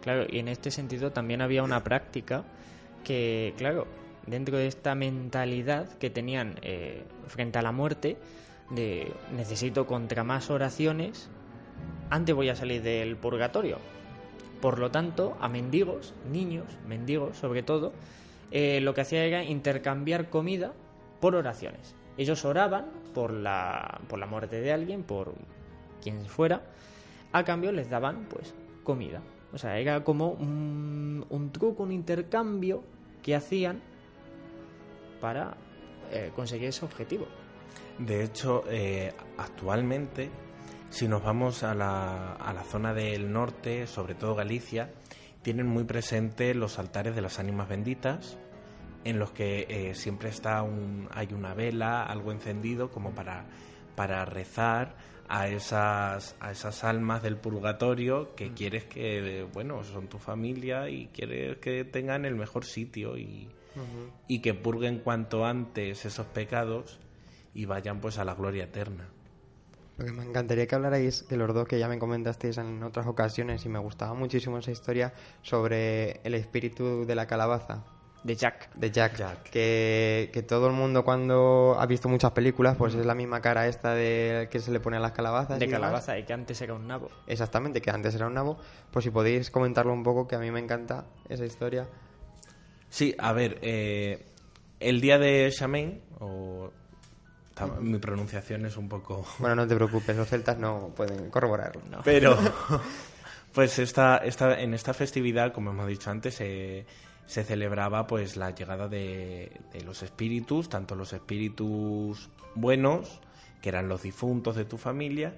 Claro, 0.00 0.26
y 0.28 0.38
en 0.38 0.48
este 0.48 0.70
sentido 0.70 1.12
también 1.12 1.40
había 1.40 1.62
una 1.62 1.82
práctica 1.82 2.44
que, 3.04 3.54
claro, 3.56 3.86
dentro 4.26 4.56
de 4.58 4.66
esta 4.66 4.94
mentalidad 4.94 5.88
que 5.98 6.10
tenían 6.10 6.56
eh, 6.62 7.04
frente 7.26 7.58
a 7.58 7.62
la 7.62 7.72
muerte, 7.72 8.16
de 8.70 9.12
necesito 9.32 9.86
contra 9.86 10.24
más 10.24 10.50
oraciones, 10.50 11.28
antes 12.10 12.34
voy 12.34 12.48
a 12.48 12.56
salir 12.56 12.82
del 12.82 13.16
purgatorio. 13.16 13.78
Por 14.60 14.78
lo 14.78 14.90
tanto, 14.90 15.36
a 15.40 15.48
mendigos, 15.48 16.14
niños, 16.30 16.66
mendigos 16.86 17.36
sobre 17.36 17.62
todo, 17.62 17.92
eh, 18.50 18.80
lo 18.80 18.94
que 18.94 19.02
hacía 19.02 19.24
era 19.24 19.44
intercambiar 19.44 20.30
comida 20.30 20.72
por 21.20 21.34
oraciones. 21.34 21.94
Ellos 22.16 22.44
oraban 22.44 22.86
por 23.12 23.32
la, 23.32 24.00
por 24.08 24.18
la 24.18 24.26
muerte 24.26 24.60
de 24.60 24.72
alguien, 24.72 25.02
por 25.02 25.34
quien 26.00 26.24
fuera, 26.26 26.62
a 27.32 27.44
cambio 27.44 27.72
les 27.72 27.90
daban 27.90 28.26
pues 28.30 28.54
comida. 28.84 29.22
O 29.52 29.58
sea, 29.58 29.78
era 29.78 30.04
como 30.04 30.30
un, 30.30 31.26
un 31.28 31.50
truco, 31.50 31.82
un 31.82 31.92
intercambio 31.92 32.82
que 33.22 33.34
hacían 33.34 33.80
para 35.20 35.56
eh, 36.12 36.30
conseguir 36.34 36.68
ese 36.68 36.84
objetivo. 36.84 37.26
De 37.98 38.24
hecho, 38.24 38.64
eh, 38.68 39.12
actualmente, 39.38 40.30
si 40.90 41.08
nos 41.08 41.22
vamos 41.22 41.62
a 41.62 41.74
la, 41.74 42.32
a 42.32 42.52
la 42.52 42.64
zona 42.64 42.92
del 42.92 43.32
norte, 43.32 43.86
sobre 43.86 44.14
todo 44.14 44.34
Galicia, 44.34 44.90
tienen 45.42 45.66
muy 45.66 45.84
presente 45.84 46.54
los 46.54 46.78
altares 46.78 47.14
de 47.14 47.20
las 47.20 47.38
ánimas 47.38 47.68
benditas, 47.68 48.38
en 49.04 49.18
los 49.18 49.30
que 49.30 49.66
eh, 49.68 49.94
siempre 49.94 50.30
está 50.30 50.62
un, 50.62 51.08
hay 51.12 51.28
una 51.32 51.54
vela, 51.54 52.02
algo 52.02 52.32
encendido, 52.32 52.90
como 52.90 53.14
para, 53.14 53.44
para 53.94 54.24
rezar 54.24 54.96
a 55.28 55.48
esas, 55.48 56.36
a 56.40 56.50
esas 56.50 56.84
almas 56.84 57.22
del 57.22 57.36
purgatorio 57.36 58.34
que 58.34 58.52
quieres 58.52 58.84
que, 58.84 59.46
bueno, 59.52 59.84
son 59.84 60.08
tu 60.08 60.18
familia 60.18 60.88
y 60.88 61.08
quieres 61.08 61.58
que 61.58 61.84
tengan 61.84 62.24
el 62.24 62.34
mejor 62.34 62.64
sitio 62.64 63.16
y, 63.16 63.48
y 64.28 64.40
que 64.40 64.54
purguen 64.54 64.98
cuanto 64.98 65.44
antes 65.44 66.04
esos 66.04 66.26
pecados 66.26 66.98
y 67.54 67.64
vayan 67.64 68.00
pues 68.00 68.18
a 68.18 68.24
la 68.24 68.34
gloria 68.34 68.64
eterna. 68.64 69.08
Lo 69.96 70.04
que 70.04 70.12
me 70.12 70.24
encantaría 70.24 70.66
que 70.66 70.74
hablarais 70.74 71.28
de 71.28 71.36
los 71.36 71.54
dos 71.54 71.68
que 71.68 71.78
ya 71.78 71.88
me 71.88 71.98
comentasteis 72.00 72.58
en 72.58 72.82
otras 72.82 73.06
ocasiones 73.06 73.64
y 73.64 73.68
me 73.68 73.78
gustaba 73.78 74.12
muchísimo 74.14 74.58
esa 74.58 74.72
historia 74.72 75.12
sobre 75.42 76.20
el 76.24 76.34
espíritu 76.34 77.06
de 77.06 77.14
la 77.14 77.26
calabaza. 77.26 77.84
De 78.24 78.34
Jack. 78.34 78.74
De 78.74 78.90
Jack, 78.90 79.42
Que, 79.50 80.30
que 80.32 80.42
todo 80.42 80.66
el 80.68 80.72
mundo 80.72 81.04
cuando 81.04 81.76
ha 81.78 81.84
visto 81.86 82.08
muchas 82.08 82.32
películas 82.32 82.74
pues 82.76 82.94
es 82.94 83.04
la 83.04 83.14
misma 83.14 83.42
cara 83.42 83.68
esta 83.68 83.94
de 83.94 84.48
que 84.50 84.60
se 84.60 84.72
le 84.72 84.80
pone 84.80 84.96
a 84.96 85.00
las 85.00 85.12
calabazas. 85.12 85.58
De 85.58 85.66
y 85.66 85.68
demás. 85.68 85.80
calabaza, 85.80 86.18
y 86.18 86.24
que 86.24 86.32
antes 86.32 86.60
era 86.62 86.72
un 86.72 86.88
nabo. 86.88 87.10
Exactamente, 87.26 87.82
que 87.82 87.90
antes 87.90 88.14
era 88.14 88.26
un 88.26 88.34
nabo. 88.34 88.56
Pues 88.90 89.04
si 89.04 89.10
podéis 89.10 89.50
comentarlo 89.50 89.92
un 89.92 90.02
poco, 90.02 90.26
que 90.26 90.36
a 90.36 90.38
mí 90.38 90.50
me 90.50 90.58
encanta 90.58 91.04
esa 91.28 91.44
historia. 91.44 91.86
Sí, 92.88 93.14
a 93.18 93.32
ver, 93.34 93.58
eh, 93.60 94.24
el 94.80 95.02
día 95.02 95.18
de 95.18 95.50
Shaman, 95.50 96.00
o 96.18 96.70
mi 97.80 97.98
pronunciación 97.98 98.66
es 98.66 98.76
un 98.76 98.88
poco... 98.88 99.26
Bueno, 99.38 99.56
no 99.56 99.66
te 99.66 99.74
preocupes, 99.74 100.16
los 100.16 100.28
celtas 100.28 100.58
no 100.58 100.92
pueden 100.94 101.30
corroborarlo. 101.30 101.82
Pero, 102.04 102.36
pues 103.52 103.78
esta, 103.78 104.18
esta, 104.18 104.60
en 104.60 104.74
esta 104.74 104.94
festividad, 104.94 105.52
como 105.52 105.70
hemos 105.70 105.86
dicho 105.86 106.10
antes, 106.10 106.40
eh, 106.40 106.86
se 107.26 107.44
celebraba 107.44 108.06
pues 108.06 108.36
la 108.36 108.50
llegada 108.50 108.88
de, 108.88 109.60
de 109.72 109.80
los 109.82 110.02
espíritus, 110.02 110.68
tanto 110.68 110.94
los 110.94 111.12
espíritus 111.12 112.28
buenos, 112.54 113.20
que 113.62 113.68
eran 113.70 113.88
los 113.88 114.02
difuntos 114.02 114.56
de 114.56 114.64
tu 114.64 114.76
familia, 114.76 115.34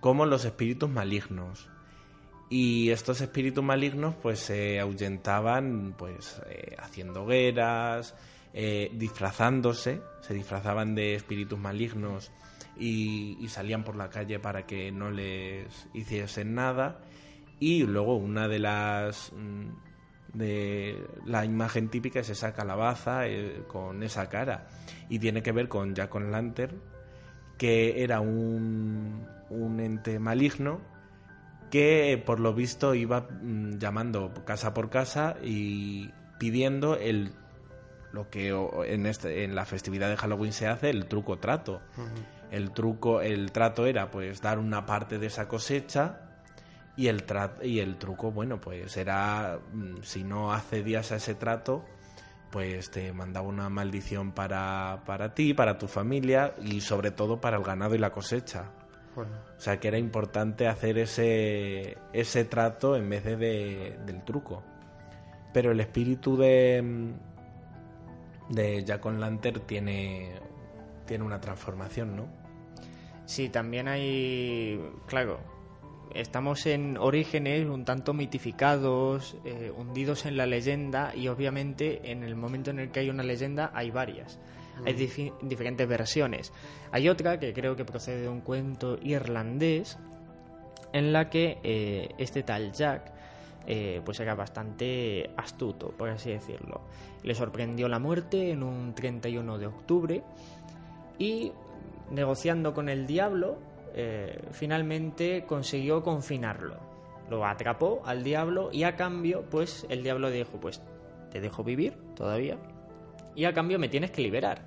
como 0.00 0.26
los 0.26 0.44
espíritus 0.44 0.90
malignos. 0.90 1.68
Y 2.48 2.90
estos 2.90 3.20
espíritus 3.20 3.64
malignos 3.64 4.14
pues 4.22 4.38
se 4.38 4.78
ahuyentaban 4.78 5.94
pues 5.98 6.40
eh, 6.48 6.76
haciendo 6.78 7.24
hogueras, 7.24 8.14
eh, 8.58 8.90
disfrazándose, 8.94 10.00
se 10.22 10.32
disfrazaban 10.32 10.94
de 10.94 11.14
espíritus 11.14 11.58
malignos 11.58 12.32
y, 12.78 13.46
salían 13.48 13.84
por 13.84 13.96
la 13.96 14.08
calle 14.08 14.38
para 14.38 14.64
que 14.64 14.90
no 14.90 15.10
les 15.10 15.86
hiciesen 15.92 16.54
nada. 16.54 17.02
Y 17.60 17.82
luego 17.82 18.16
una 18.16 18.48
de 18.48 18.58
las 18.58 19.30
mm, 19.36 19.66
de 20.32 21.06
la 21.26 21.44
imagen 21.44 21.90
típica 21.90 22.20
es 22.20 22.30
esa 22.30 22.54
calabaza 22.54 23.26
eh, 23.26 23.62
con 23.68 24.02
esa 24.02 24.30
cara 24.30 24.68
y 25.10 25.18
tiene 25.18 25.42
que 25.42 25.52
ver 25.52 25.68
con 25.68 25.94
Jack 25.94 26.14
Lantern 26.14 26.80
que 27.58 28.02
era 28.02 28.20
un, 28.20 29.26
un 29.50 29.80
ente 29.80 30.18
maligno 30.18 30.80
que 31.70 32.22
por 32.24 32.40
lo 32.40 32.54
visto 32.54 32.94
iba 32.94 33.28
mm, 33.30 33.76
llamando 33.78 34.32
casa 34.46 34.72
por 34.72 34.88
casa 34.88 35.36
y 35.42 36.10
pidiendo 36.38 36.96
el 36.96 37.32
lo 38.16 38.30
que 38.30 38.48
en 38.86 39.06
este 39.06 39.44
en 39.44 39.54
la 39.54 39.64
festividad 39.66 40.08
de 40.08 40.16
Halloween 40.16 40.52
se 40.52 40.66
hace 40.66 40.88
el 40.90 41.06
truco 41.06 41.38
trato. 41.38 41.82
El 42.50 42.70
truco 42.72 43.20
el 43.20 43.52
trato 43.52 43.86
era 43.86 44.10
pues 44.10 44.40
dar 44.40 44.58
una 44.58 44.86
parte 44.86 45.18
de 45.18 45.26
esa 45.26 45.46
cosecha 45.48 46.20
y 46.96 47.08
el 47.08 47.26
tra- 47.26 47.62
y 47.62 47.80
el 47.80 47.98
truco 47.98 48.30
bueno 48.32 48.58
pues 48.60 48.96
era 48.96 49.58
mm, 49.72 50.02
si 50.02 50.24
no 50.24 50.52
accedías 50.52 51.12
a 51.12 51.16
ese 51.16 51.34
trato 51.34 51.84
pues 52.50 52.90
te 52.90 53.12
mandaba 53.12 53.46
una 53.48 53.68
maldición 53.68 54.32
para, 54.32 55.02
para 55.04 55.34
ti, 55.34 55.52
para 55.52 55.76
tu 55.76 55.88
familia 55.88 56.54
y 56.62 56.80
sobre 56.80 57.10
todo 57.10 57.38
para 57.40 57.58
el 57.58 57.62
ganado 57.64 57.94
y 57.94 57.98
la 57.98 58.10
cosecha. 58.12 58.70
Bueno, 59.14 59.32
O 59.56 59.60
sea 59.60 59.78
que 59.78 59.88
era 59.88 59.98
importante 59.98 60.66
hacer 60.68 60.96
ese, 60.98 61.98
ese 62.14 62.44
trato 62.44 62.96
en 62.96 63.10
vez 63.10 63.24
de, 63.24 63.36
de- 63.36 63.98
del 64.06 64.22
truco. 64.24 64.62
Pero 65.52 65.72
el 65.72 65.80
espíritu 65.80 66.36
de, 66.36 66.80
mm, 66.82 67.12
de 68.48 68.84
Jack 68.84 69.04
on 69.06 69.20
Lantern 69.20 69.60
tiene, 69.66 70.32
tiene 71.06 71.24
una 71.24 71.40
transformación, 71.40 72.16
¿no? 72.16 72.26
Sí, 73.24 73.48
también 73.48 73.88
hay, 73.88 74.80
claro, 75.06 75.40
estamos 76.14 76.66
en 76.66 76.96
orígenes 76.96 77.66
un 77.66 77.84
tanto 77.84 78.14
mitificados, 78.14 79.36
eh, 79.44 79.72
hundidos 79.76 80.26
en 80.26 80.36
la 80.36 80.46
leyenda 80.46 81.14
y 81.14 81.28
obviamente 81.28 82.10
en 82.10 82.22
el 82.22 82.36
momento 82.36 82.70
en 82.70 82.78
el 82.78 82.90
que 82.90 83.00
hay 83.00 83.10
una 83.10 83.22
leyenda 83.22 83.70
hay 83.74 83.90
varias. 83.90 84.38
Hay 84.84 84.92
Mm. 84.94 85.48
diferentes 85.48 85.88
versiones. 85.88 86.52
Hay 86.92 87.08
otra 87.08 87.40
que 87.40 87.52
creo 87.52 87.76
que 87.76 87.84
procede 87.84 88.22
de 88.22 88.28
un 88.28 88.42
cuento 88.42 88.98
irlandés 89.02 89.98
en 90.92 91.12
la 91.12 91.30
que 91.30 91.58
eh, 91.62 92.10
este 92.18 92.42
tal 92.42 92.72
Jack 92.72 93.12
eh, 93.66 94.00
pues 94.04 94.20
era 94.20 94.34
bastante 94.34 95.30
astuto, 95.36 95.88
por 95.88 96.08
así 96.08 96.30
decirlo. 96.30 96.82
Le 97.22 97.34
sorprendió 97.34 97.88
la 97.88 97.98
muerte 97.98 98.50
en 98.50 98.62
un 98.62 98.94
31 98.94 99.58
de 99.58 99.66
octubre 99.66 100.22
y 101.18 101.52
negociando 102.10 102.72
con 102.72 102.88
el 102.88 103.06
diablo 103.06 103.58
eh, 103.94 104.40
finalmente 104.52 105.44
consiguió 105.46 106.02
confinarlo. 106.02 106.76
Lo 107.28 107.44
atrapó 107.44 108.02
al 108.04 108.22
diablo 108.22 108.70
y 108.72 108.84
a 108.84 108.94
cambio 108.94 109.44
pues 109.50 109.84
el 109.88 110.02
diablo 110.02 110.30
dijo 110.30 110.60
pues 110.60 110.80
te 111.32 111.40
dejo 111.40 111.64
vivir 111.64 111.94
todavía 112.14 112.56
y 113.34 113.44
a 113.44 113.52
cambio 113.52 113.78
me 113.78 113.88
tienes 113.88 114.10
que 114.10 114.22
liberar. 114.22 114.62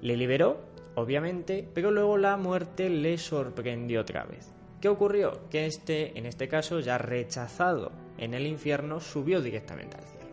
Le 0.00 0.16
liberó, 0.16 0.60
obviamente, 0.94 1.66
pero 1.72 1.90
luego 1.90 2.18
la 2.18 2.36
muerte 2.36 2.90
le 2.90 3.16
sorprendió 3.18 4.00
otra 4.00 4.24
vez. 4.24 4.55
¿Qué 4.80 4.88
ocurrió? 4.88 5.48
Que 5.50 5.66
este, 5.66 6.18
en 6.18 6.26
este 6.26 6.48
caso, 6.48 6.80
ya 6.80 6.98
rechazado 6.98 7.92
en 8.18 8.34
el 8.34 8.46
infierno, 8.46 9.00
subió 9.00 9.40
directamente 9.40 9.96
al 9.96 10.04
cielo. 10.04 10.26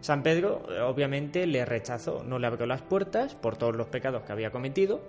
San 0.00 0.22
Pedro, 0.22 0.66
eh, 0.70 0.80
obviamente, 0.80 1.46
le 1.46 1.64
rechazó, 1.64 2.22
no 2.24 2.38
le 2.38 2.46
abrió 2.46 2.66
las 2.66 2.82
puertas 2.82 3.34
por 3.34 3.56
todos 3.56 3.74
los 3.74 3.88
pecados 3.88 4.22
que 4.22 4.32
había 4.32 4.50
cometido 4.50 5.00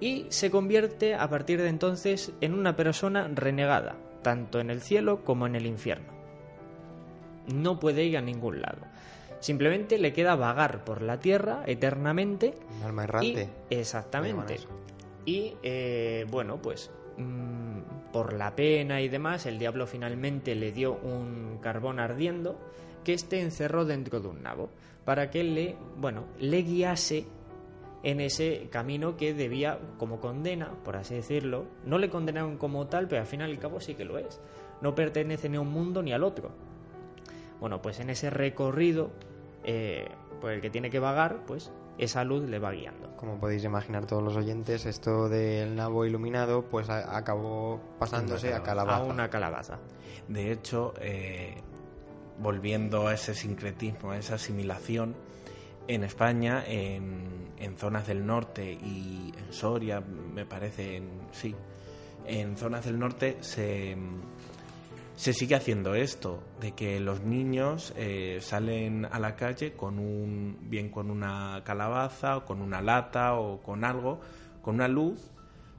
y 0.00 0.26
se 0.28 0.50
convierte 0.50 1.14
a 1.14 1.28
partir 1.28 1.60
de 1.60 1.68
entonces 1.68 2.32
en 2.40 2.54
una 2.54 2.76
persona 2.76 3.28
renegada, 3.34 3.96
tanto 4.22 4.60
en 4.60 4.70
el 4.70 4.80
cielo 4.80 5.24
como 5.24 5.46
en 5.46 5.56
el 5.56 5.66
infierno. 5.66 6.12
No 7.52 7.80
puede 7.80 8.04
ir 8.04 8.16
a 8.16 8.20
ningún 8.20 8.60
lado. 8.60 8.78
Simplemente 9.40 9.98
le 9.98 10.12
queda 10.12 10.36
vagar 10.36 10.84
por 10.84 11.02
la 11.02 11.18
tierra 11.20 11.62
eternamente. 11.66 12.54
Un 12.78 12.82
alma 12.84 13.04
errante. 13.04 13.48
Y, 13.70 13.74
exactamente. 13.74 14.58
Y 15.24 15.54
eh, 15.62 16.26
bueno, 16.30 16.60
pues 16.60 16.90
por 18.12 18.32
la 18.32 18.54
pena 18.54 19.00
y 19.00 19.08
demás, 19.08 19.46
el 19.46 19.58
diablo 19.58 19.86
finalmente 19.86 20.54
le 20.54 20.72
dio 20.72 20.94
un 20.94 21.58
carbón 21.60 22.00
ardiendo 22.00 22.58
que 23.04 23.14
este 23.14 23.40
encerró 23.40 23.84
dentro 23.84 24.20
de 24.20 24.28
un 24.28 24.42
nabo 24.42 24.70
para 25.04 25.30
que 25.30 25.44
le, 25.44 25.76
bueno, 25.96 26.24
le 26.38 26.62
guiase 26.62 27.26
en 28.02 28.20
ese 28.20 28.68
camino 28.70 29.16
que 29.16 29.34
debía, 29.34 29.78
como 29.98 30.20
condena, 30.20 30.70
por 30.84 30.96
así 30.96 31.14
decirlo, 31.14 31.66
no 31.84 31.98
le 31.98 32.10
condenaron 32.10 32.56
como 32.58 32.86
tal, 32.86 33.08
pero 33.08 33.22
al 33.22 33.26
fin 33.26 33.40
y 33.40 33.44
al 33.44 33.58
cabo 33.58 33.80
sí 33.80 33.94
que 33.94 34.04
lo 34.04 34.18
es. 34.18 34.40
No 34.80 34.94
pertenece 34.94 35.48
ni 35.48 35.56
a 35.56 35.60
un 35.60 35.72
mundo 35.72 36.02
ni 36.02 36.12
al 36.12 36.22
otro. 36.22 36.50
Bueno, 37.60 37.82
pues 37.82 37.98
en 38.00 38.10
ese 38.10 38.30
recorrido 38.30 39.10
eh, 39.64 40.08
por 40.40 40.52
el 40.52 40.60
que 40.60 40.70
tiene 40.70 40.90
que 40.90 41.00
vagar, 41.00 41.44
pues 41.46 41.72
esa 41.98 42.24
luz 42.24 42.48
le 42.48 42.58
va 42.58 42.70
guiando. 42.72 43.14
Como 43.16 43.38
podéis 43.38 43.64
imaginar 43.64 44.06
todos 44.06 44.22
los 44.22 44.36
oyentes, 44.36 44.86
esto 44.86 45.28
del 45.28 45.74
nabo 45.76 46.04
iluminado 46.06 46.62
pues 46.62 46.88
a- 46.88 47.16
acabó 47.16 47.80
pasándose 47.98 48.54
a 48.54 48.62
calabaza. 48.62 49.02
A 49.02 49.04
una 49.04 49.28
calabaza. 49.28 49.78
De 50.28 50.52
hecho, 50.52 50.94
eh, 51.00 51.56
volviendo 52.40 53.08
a 53.08 53.14
ese 53.14 53.34
sincretismo, 53.34 54.12
a 54.12 54.18
esa 54.18 54.36
asimilación, 54.36 55.16
en 55.88 56.04
España, 56.04 56.62
en, 56.66 57.48
en 57.58 57.76
zonas 57.76 58.06
del 58.06 58.24
norte 58.26 58.72
y 58.72 59.32
en 59.36 59.52
Soria, 59.52 60.00
me 60.00 60.44
parece, 60.44 60.96
en, 60.96 61.08
sí, 61.32 61.54
en 62.26 62.56
zonas 62.58 62.84
del 62.84 62.98
norte 62.98 63.38
se, 63.40 63.96
se 65.18 65.32
sigue 65.32 65.56
haciendo 65.56 65.96
esto, 65.96 66.44
de 66.60 66.76
que 66.76 67.00
los 67.00 67.22
niños 67.22 67.92
eh, 67.96 68.38
salen 68.40 69.04
a 69.04 69.18
la 69.18 69.34
calle 69.34 69.72
con 69.72 69.98
un, 69.98 70.56
bien 70.70 70.90
con 70.90 71.10
una 71.10 71.62
calabaza 71.64 72.36
o 72.36 72.44
con 72.44 72.62
una 72.62 72.80
lata 72.80 73.34
o 73.34 73.60
con 73.60 73.82
algo, 73.82 74.20
con 74.62 74.76
una 74.76 74.86
luz, 74.86 75.18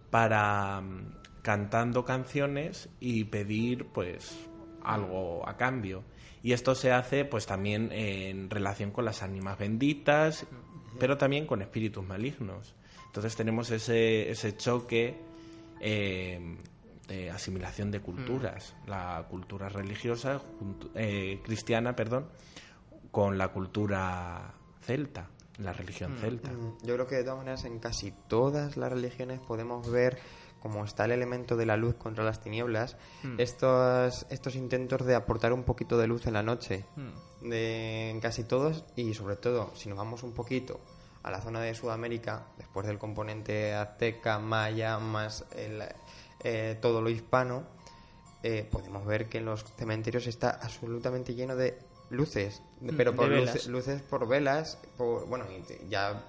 para 0.10 0.82
mm, 0.82 1.14
cantando 1.42 2.04
canciones 2.04 2.90
y 3.00 3.24
pedir 3.24 3.86
pues 3.86 4.38
algo 4.84 5.48
a 5.48 5.56
cambio. 5.56 6.04
Y 6.44 6.52
esto 6.52 6.76
se 6.76 6.92
hace 6.92 7.24
pues 7.24 7.46
también 7.46 7.94
en 7.94 8.50
relación 8.50 8.92
con 8.92 9.06
las 9.06 9.24
ánimas 9.24 9.58
benditas, 9.58 10.46
pero 11.00 11.18
también 11.18 11.48
con 11.48 11.62
espíritus 11.62 12.06
malignos. 12.06 12.76
Entonces 13.06 13.38
tenemos 13.38 13.72
ese, 13.72 14.30
ese 14.30 14.58
choque 14.58 15.16
eh, 15.80 16.58
de 17.10 17.32
asimilación 17.32 17.92
de 17.92 18.00
culturas, 18.00 18.76
la 18.88 19.26
cultura 19.30 19.68
religiosa, 19.68 20.42
eh, 20.96 21.42
cristiana, 21.44 21.96
perdón, 21.96 22.28
con 23.12 23.38
la 23.38 23.50
cultura 23.50 24.54
celta, 24.82 25.28
la 25.58 25.74
religión 25.74 26.16
celta. 26.22 26.50
Mm, 26.52 26.78
Yo 26.84 26.94
creo 26.94 27.08
que 27.08 27.16
de 27.16 27.24
todas 27.24 27.40
maneras 27.40 27.66
en 27.66 27.80
casi 27.80 28.14
todas 28.28 28.78
las 28.78 28.92
religiones 28.92 29.40
podemos 29.40 29.90
ver 29.92 30.20
como 30.62 30.84
está 30.86 31.06
el 31.06 31.12
elemento 31.12 31.56
de 31.56 31.66
la 31.66 31.78
luz 31.78 31.96
contra 31.96 32.24
las 32.24 32.42
tinieblas, 32.42 32.98
estos, 33.38 34.26
estos 34.30 34.56
intentos 34.56 35.06
de 35.06 35.16
aportar 35.16 35.54
un 35.54 35.64
poquito 35.64 35.98
de 35.98 36.06
luz 36.08 36.28
en 36.28 36.34
la 36.34 36.44
noche. 36.44 36.86
De, 37.42 38.10
en 38.10 38.20
casi 38.20 38.44
todos 38.44 38.84
y 38.98 39.14
sobre 39.14 39.38
todo 39.38 39.72
si 39.76 39.88
nos 39.88 39.98
vamos 39.98 40.24
un 40.24 40.34
poquito 40.34 40.82
a 41.24 41.32
la 41.32 41.40
zona 41.42 41.62
de 41.62 41.74
Sudamérica, 41.74 42.48
después 42.58 42.86
del 42.86 42.98
componente 42.98 43.74
azteca, 43.74 44.40
maya, 44.40 45.00
más 45.00 45.46
el, 45.56 45.82
eh, 46.44 46.78
todo 46.82 47.02
lo 47.02 47.10
hispano, 47.10 47.64
eh, 48.44 48.68
podemos 48.72 49.06
ver 49.06 49.28
que 49.28 49.40
en 49.40 49.46
los 49.46 49.66
cementerios 49.78 50.28
está 50.28 50.50
absolutamente 50.52 51.36
lleno 51.36 51.56
de 51.56 51.78
luces, 52.10 52.62
de- 52.80 52.92
Mm, 52.94 52.98
pero 52.98 53.16
por 53.16 53.30
luces, 53.30 53.68
luces 53.68 54.02
por 54.02 54.28
velas, 54.28 54.78
por, 54.98 55.28
bueno, 55.28 55.46
ya 55.90 56.26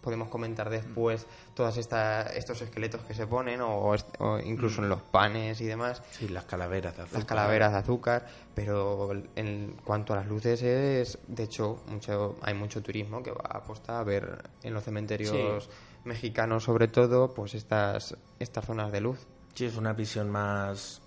podemos 0.00 0.28
comentar 0.28 0.68
después 0.68 1.26
todos 1.54 1.76
estos 1.76 2.60
esqueletos 2.60 3.02
que 3.02 3.14
se 3.14 3.28
ponen 3.28 3.60
o, 3.62 3.94
incluso 4.44 4.82
en 4.82 4.88
los 4.88 5.00
panes 5.00 5.60
y 5.60 5.66
demás, 5.66 6.02
Sí, 6.10 6.26
las 6.28 6.44
calaveras 6.44 6.96
de 6.96 7.02
azúcar. 7.04 7.18
las 7.20 7.24
calaveras 7.28 7.72
de 7.72 7.78
azúcar, 7.78 8.26
pero 8.52 9.12
en 9.36 9.76
cuanto 9.84 10.12
a 10.12 10.16
las 10.16 10.26
luces 10.26 10.60
es, 10.62 11.18
de 11.28 11.44
hecho, 11.44 11.84
mucho, 11.86 12.34
hay 12.42 12.54
mucho 12.54 12.82
turismo 12.82 13.22
que 13.22 13.30
va 13.30 13.42
a 13.48 13.58
apostar 13.58 14.00
a 14.00 14.02
ver 14.02 14.42
en 14.64 14.74
los 14.74 14.82
cementerios 14.82 15.70
mexicanos 16.04 16.64
sobre 16.64 16.88
todo, 16.88 17.32
pues 17.32 17.54
estas, 17.54 18.16
estas 18.40 18.64
zonas 18.64 18.90
de 18.90 19.00
luz. 19.02 19.20
Sí, 19.54 19.66
es 19.66 19.76
una 19.76 19.92
visión 19.92 20.30
más, 20.30 21.02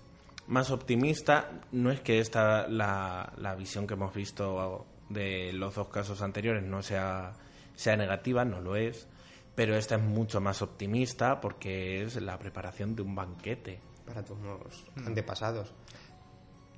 más 0.46 0.70
optimista. 0.70 1.50
No 1.72 1.90
es 1.90 2.00
que 2.00 2.20
esta, 2.20 2.68
la, 2.68 3.32
la 3.38 3.54
visión 3.54 3.86
que 3.86 3.94
hemos 3.94 4.14
visto 4.14 4.86
de 5.08 5.52
los 5.52 5.74
dos 5.74 5.88
casos 5.88 6.22
anteriores 6.22 6.62
no 6.62 6.82
sea, 6.82 7.32
sea 7.74 7.96
negativa, 7.96 8.44
no 8.44 8.60
lo 8.60 8.76
es, 8.76 9.08
pero 9.54 9.76
esta 9.76 9.96
es 9.96 10.02
mucho 10.02 10.40
más 10.40 10.62
optimista 10.62 11.40
porque 11.40 12.02
es 12.02 12.20
la 12.22 12.38
preparación 12.38 12.94
de 12.96 13.02
un 13.02 13.14
banquete. 13.14 13.80
para 14.06 14.22
tus 14.24 14.38
nuevos 14.38 14.84
antepasados. 15.04 15.72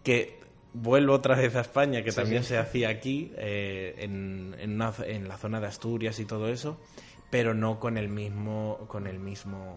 Que 0.03 0.41
vuelvo 0.73 1.13
otra 1.15 1.35
vez 1.37 1.55
a 1.57 1.61
España, 1.61 2.03
que 2.03 2.13
Sí, 2.13 2.17
también 2.17 2.43
sí. 2.43 2.51
se 2.51 2.59
hacía 2.59 2.89
aquí, 2.89 3.33
eh, 3.37 3.95
en, 3.99 4.55
en, 4.59 4.75
una- 4.75 4.95
en 5.05 5.29
la 5.29 5.37
zona 5.37 5.61
de 5.61 5.67
Asturias 5.67 6.19
y 6.21 6.25
todo 6.25 6.49
eso, 6.49 6.81
pero 7.31 7.53
no 7.53 7.79
con 7.79 7.99
el 7.99 8.09
mismo, 8.09 8.87
con 8.89 9.07
el 9.07 9.19
mismo 9.19 9.77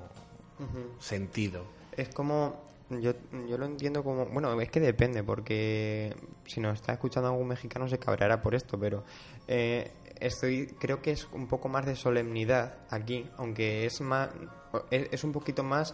sentido. 1.00 1.66
Es 1.98 2.10
como, 2.10 2.62
yo, 2.90 3.14
yo 3.48 3.58
lo 3.58 3.66
entiendo 3.66 4.04
como, 4.04 4.26
bueno, 4.28 4.60
es 4.62 4.70
que 4.70 4.80
depende, 4.80 5.24
porque 5.24 6.16
si 6.46 6.60
nos 6.60 6.76
está 6.76 6.94
escuchando 6.94 7.30
algún 7.30 7.48
mexicano 7.48 7.88
se 7.88 8.00
cabreará 8.00 8.42
por 8.42 8.56
esto, 8.56 8.80
pero 8.80 9.04
eh, 9.48 9.92
estoy, 10.20 10.68
creo 10.80 11.02
que 11.02 11.12
es 11.12 11.28
un 11.34 11.48
poco 11.48 11.68
más 11.70 11.86
de 11.86 11.96
solemnidad 11.96 12.76
aquí, 12.90 13.30
aunque 13.38 13.86
es 13.86 14.00
más, 14.02 14.30
es, 14.90 15.10
es 15.12 15.24
un 15.24 15.32
poquito 15.32 15.64
más 15.64 15.94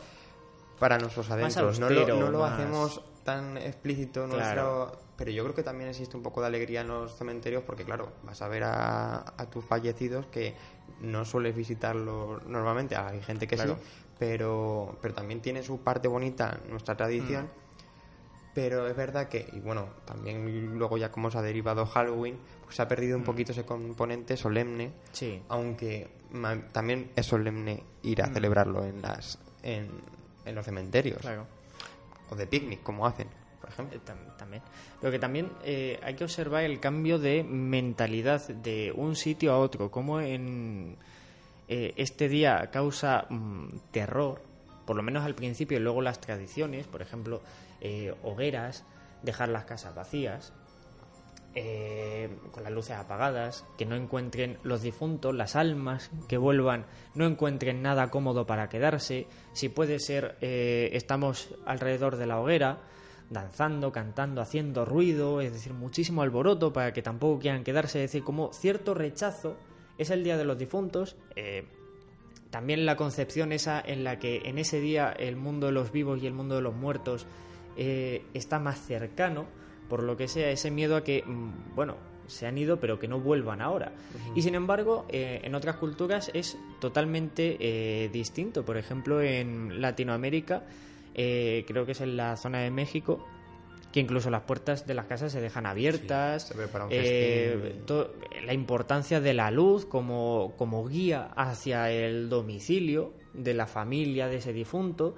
para 0.80 0.98
nuestros 1.00 1.30
adentros. 1.32 1.80
no 1.80 1.90
lo, 1.90 2.08
no 2.08 2.30
lo 2.32 2.40
más- 2.40 2.54
hacemos 2.54 3.02
tan 3.28 3.58
explícito 3.58 4.26
Claro. 4.26 4.62
nuestro, 4.88 5.02
pero 5.18 5.32
yo 5.32 5.44
creo 5.44 5.54
que 5.54 5.64
también 5.64 5.90
existe 5.90 6.16
un 6.16 6.24
poco 6.24 6.40
de 6.40 6.48
alegría 6.48 6.80
en 6.82 6.88
los 6.88 7.14
cementerios, 7.18 7.62
porque 7.64 7.84
claro, 7.84 8.14
vas 8.24 8.42
a 8.42 8.48
ver 8.48 8.64
a, 8.64 9.34
a 9.38 9.50
tus 9.50 9.66
fallecidos 9.66 10.28
que 10.28 10.56
no 11.02 11.26
sueles 11.26 11.54
visitarlos 11.54 12.46
normalmente, 12.46 12.96
hay 12.96 13.22
gente 13.22 13.46
que 13.46 13.56
Claro. 13.58 13.76
sí, 13.76 13.82
pero, 14.18 14.98
pero 15.02 15.14
también 15.14 15.42
tiene 15.42 15.62
su 15.62 15.82
parte 15.82 16.08
bonita 16.08 16.58
nuestra 16.70 16.96
tradición. 16.96 17.46
Mm. 17.48 17.68
Pero 18.54 18.88
es 18.88 18.96
verdad 18.96 19.28
que, 19.28 19.48
y 19.54 19.60
bueno, 19.60 19.90
también 20.06 20.78
luego 20.80 20.98
ya 20.98 21.12
como 21.12 21.30
se 21.30 21.38
ha 21.38 21.42
derivado 21.44 21.86
Halloween, 21.86 22.40
pues 22.64 22.76
se 22.78 22.82
ha 22.82 22.88
perdido 22.88 23.18
Mm. 23.18 23.22
un 23.22 23.26
poquito 23.26 23.52
ese 23.52 23.66
componente 23.66 24.36
solemne, 24.38 24.94
Sí. 25.12 25.44
aunque 25.50 26.08
también 26.72 27.12
es 27.16 27.26
solemne 27.26 27.84
ir 28.04 28.22
a 28.24 28.28
Mm. 28.28 28.34
celebrarlo 28.34 28.84
en 28.86 29.02
las 29.02 29.38
en, 29.64 29.90
en 30.46 30.56
los 30.56 30.64
cementerios 30.66 31.20
Claro. 31.22 31.46
O 32.30 32.36
de 32.36 32.48
picnic 32.48 32.84
como 32.84 33.06
hacen, 33.08 33.28
por 33.62 33.70
ejemplo. 33.70 33.98
Eh, 33.98 34.02
tam- 34.06 34.36
también. 34.38 34.62
Pero 35.00 35.12
que 35.12 35.20
también 35.20 35.50
eh, 35.64 36.00
hay 36.04 36.16
que 36.16 36.24
observar 36.24 36.64
el 36.64 36.80
cambio 36.80 37.20
de 37.20 37.44
mentalidad 37.44 38.48
de 38.48 38.92
un 38.96 39.16
sitio 39.16 39.54
a 39.54 39.60
otro, 39.60 39.90
como 39.92 40.20
en, 40.22 40.96
eh, 41.68 41.94
este 41.98 42.30
día 42.30 42.70
causa 42.72 43.26
mm, 43.30 43.68
terror, 43.92 44.42
por 44.86 44.96
lo 44.96 45.04
menos 45.04 45.26
al 45.26 45.36
principio 45.36 45.78
y 45.78 45.82
luego 45.82 46.02
las 46.02 46.20
tradiciones, 46.22 46.88
por 46.88 47.02
ejemplo, 47.02 47.42
eh, 47.82 48.14
hogueras, 48.24 48.84
dejar 49.24 49.50
las 49.50 49.66
casas 49.66 49.94
vacías, 49.96 50.54
eh, 51.56 52.30
con 52.52 52.64
las 52.64 52.72
luces 52.72 52.96
apagadas, 52.96 53.66
que 53.78 53.86
no 53.86 53.96
encuentren 53.96 54.60
los 54.64 54.84
difuntos, 54.84 55.34
las 55.34 55.56
almas 55.56 56.12
que 56.28 56.38
vuelvan, 56.38 56.86
no 57.16 57.26
encuentren 57.26 57.82
nada 57.82 58.12
cómodo 58.12 58.46
para 58.46 58.70
quedarse. 58.70 59.26
Si 59.54 59.70
puede 59.70 60.00
ser, 60.00 60.38
eh, 60.42 60.90
estamos 60.94 61.56
alrededor 61.66 62.18
de 62.18 62.28
la 62.28 62.40
hoguera, 62.40 62.80
danzando, 63.32 63.92
cantando, 63.92 64.42
haciendo 64.42 64.86
ruido, 64.86 65.42
es 65.42 65.52
decir, 65.52 65.74
muchísimo 65.74 66.22
alboroto 66.22 66.72
para 66.72 66.94
que 66.94 67.02
tampoco 67.02 67.40
quieran 67.40 67.64
quedarse, 67.64 68.04
es 68.04 68.12
decir, 68.12 68.24
como 68.24 68.54
cierto 68.54 68.94
rechazo. 68.94 69.58
Es 69.98 70.12
el 70.12 70.24
día 70.24 70.38
de 70.38 70.46
los 70.46 70.60
difuntos. 70.60 71.16
Eh, 71.36 71.66
también 72.52 72.86
la 72.86 72.96
concepción 72.96 73.52
esa 73.52 73.82
en 73.82 74.04
la 74.04 74.20
que 74.20 74.44
en 74.46 74.60
ese 74.60 74.80
día 74.80 75.12
el 75.12 75.36
mundo 75.36 75.68
de 75.68 75.74
los 75.74 75.92
vivos 75.92 76.22
y 76.22 76.28
el 76.28 76.34
mundo 76.34 76.56
de 76.56 76.62
los 76.62 76.76
muertos 76.76 77.26
está 77.76 78.58
más 78.58 78.80
cercano 78.80 79.46
por 79.90 80.04
lo 80.04 80.18
que 80.18 80.28
sea, 80.28 80.50
ese 80.50 80.72
miedo 80.72 80.96
a 80.96 81.04
que, 81.04 81.24
mm, 81.26 81.76
bueno, 81.76 81.96
se 82.28 82.46
han 82.46 82.58
ido 82.58 82.80
pero 82.80 83.00
que 83.00 83.08
no 83.08 83.20
vuelvan 83.20 83.62
ahora. 83.62 83.92
Y 84.36 84.42
sin 84.42 84.56
embargo, 84.56 85.06
eh, 85.10 85.42
en 85.44 85.56
otras 85.56 85.78
culturas 85.78 86.30
es 86.34 86.58
totalmente 86.80 87.58
eh, 87.60 88.10
distinto. 88.10 88.64
Por 88.64 88.78
ejemplo, 88.78 89.22
en 89.22 89.82
Latinoamérica, 89.82 90.64
eh, 91.16 91.64
creo 91.68 91.86
que 91.86 91.94
es 91.94 92.02
en 92.02 92.18
la 92.18 92.36
zona 92.38 92.60
de 92.60 92.72
México, 92.72 93.26
que 93.92 94.02
incluso 94.02 94.30
las 94.30 94.44
puertas 94.44 94.86
de 94.86 94.94
las 94.94 95.06
casas 95.06 95.32
se 95.32 95.42
dejan 95.42 95.66
abiertas. 95.66 96.54
la 98.46 98.54
importancia 98.54 99.22
de 99.22 99.34
la 99.34 99.50
luz 99.50 99.86
como, 99.86 100.54
como 100.58 100.86
guía 100.86 101.32
hacia 101.36 101.90
el 101.90 102.30
domicilio 102.30 103.14
de 103.34 103.54
la 103.54 103.66
familia 103.66 104.28
de 104.28 104.38
ese 104.38 104.54
difunto. 104.54 105.16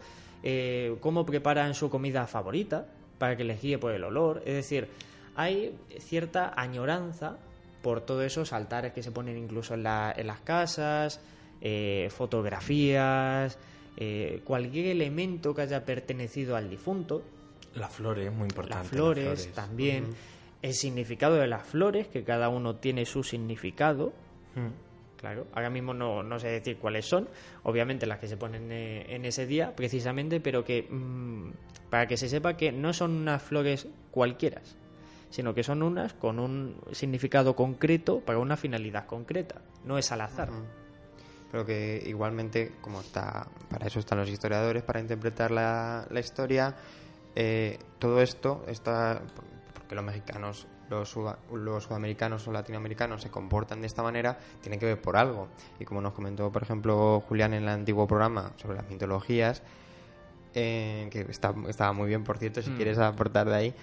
cómo 1.01 1.25
preparan 1.25 1.73
su 1.73 1.89
comida 1.89 2.25
favorita 2.27 2.87
para 3.19 3.37
que 3.37 3.43
les 3.43 3.61
guíe 3.61 3.77
por 3.77 3.91
el 3.91 4.03
olor. 4.03 4.41
Es 4.45 4.55
decir, 4.55 4.87
hay 5.35 5.77
cierta 5.99 6.53
añoranza 6.55 7.37
por 7.83 8.01
todos 8.01 8.23
esos 8.23 8.51
altares 8.51 8.93
que 8.93 9.03
se 9.03 9.11
ponen 9.11 9.37
incluso 9.37 9.75
en, 9.75 9.83
las 9.83 10.39
casas, 10.43 11.21
eh, 11.61 12.09
fotografías, 12.09 13.57
eh, 13.97 14.41
cualquier 14.43 14.87
elemento 14.87 15.53
que 15.53 15.61
haya 15.61 15.85
pertenecido 15.85 16.55
al 16.55 16.69
difunto. 16.69 17.21
Las 17.75 17.91
flores, 17.93 18.31
muy 18.33 18.47
importante. 18.47 18.83
Las 18.83 18.87
flores, 18.87 19.53
también. 19.53 20.07
El 20.61 20.73
significado 20.73 21.35
de 21.35 21.47
las 21.47 21.65
flores, 21.65 22.07
que 22.07 22.23
cada 22.23 22.49
uno 22.49 22.75
tiene 22.77 23.05
su 23.05 23.23
significado. 23.23 24.11
Claro, 25.19 25.47
ahora 25.53 25.69
mismo 25.69 25.93
no, 25.93 26.23
no, 26.23 26.39
sé 26.39 26.47
decir 26.47 26.77
cuáles 26.77 27.05
son, 27.05 27.27
obviamente 27.63 28.05
las 28.05 28.19
que 28.19 28.27
se 28.27 28.37
ponen 28.37 28.71
eh, 28.71 29.05
en 29.09 29.25
ese 29.25 29.45
día 29.45 29.75
precisamente, 29.75 30.39
pero 30.39 30.63
que 30.63 30.83
mm, 30.83 31.51
para 31.89 32.07
que 32.07 32.17
se 32.17 32.29
sepa 32.29 32.55
que 32.57 32.71
no 32.71 32.93
son 32.93 33.11
unas 33.11 33.41
flores 33.41 33.87
cualquiera, 34.11 34.61
sino 35.29 35.53
que 35.53 35.63
son 35.63 35.83
unas 35.83 36.13
con 36.13 36.39
un 36.39 36.81
significado 36.91 37.55
concreto 37.55 38.19
para 38.21 38.39
una 38.39 38.57
finalidad 38.57 39.05
concreta, 39.05 39.61
no 39.85 39.97
es 39.97 40.11
al 40.11 40.21
azar. 40.21 40.49
Pero 41.51 41.65
que 41.65 42.03
igualmente, 42.05 42.73
como 42.81 43.01
está, 43.01 43.47
para 43.69 43.87
eso 43.87 43.99
están 43.99 44.19
los 44.19 44.29
historiadores, 44.29 44.83
para 44.83 44.99
interpretar 44.99 45.49
la, 45.49 46.07
la 46.09 46.19
historia, 46.19 46.75
eh, 47.35 47.79
todo 47.97 48.21
esto 48.21 48.63
está, 48.67 49.21
porque 49.73 49.95
los 49.95 50.03
mexicanos 50.03 50.67
los, 50.89 51.15
los, 51.53 51.83
sudamericanos 51.83 52.47
o 52.47 52.51
latinoamericanos 52.51 53.21
se 53.21 53.29
comportan 53.29 53.81
de 53.81 53.87
esta 53.87 54.03
manera, 54.03 54.37
tiene 54.61 54.79
que 54.79 54.85
ver 54.85 55.01
por 55.01 55.17
algo. 55.17 55.47
Y 55.79 55.85
como 55.85 56.01
nos 56.01 56.13
comentó, 56.13 56.51
por 56.51 56.63
ejemplo, 56.63 57.21
Julián 57.21 57.53
en 57.53 57.63
el 57.63 57.69
antiguo 57.69 58.07
programa 58.07 58.53
sobre 58.57 58.77
las 58.77 58.89
mitologías, 58.89 59.61
eh, 60.53 61.07
que 61.11 61.21
está, 61.29 61.53
estaba 61.67 61.93
muy 61.93 62.07
bien, 62.07 62.23
por 62.23 62.37
cierto, 62.37 62.61
si 62.61 62.71
mm. 62.71 62.75
quieres 62.75 62.97
aportar 62.97 63.47
de 63.49 63.55
ahí. 63.55 63.73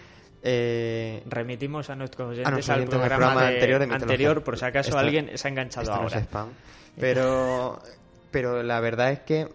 Eh, 0.42 1.22
Remitimos 1.26 1.90
a 1.90 1.96
nuestros 1.96 2.30
oyentes, 2.30 2.68
al 2.70 2.86
programa, 2.86 3.48
anterior, 3.48 4.42
por 4.42 4.58
si 4.58 4.64
acaso 4.64 4.98
alguien 4.98 5.36
se 5.36 5.48
ha 5.48 5.50
enganchado 5.50 5.92
ahora. 5.92 6.20
spam. 6.20 6.50
Pero, 6.98 7.80
pero 8.30 8.62
la 8.62 8.80
verdad 8.80 9.12
es 9.12 9.20
que 9.20 9.48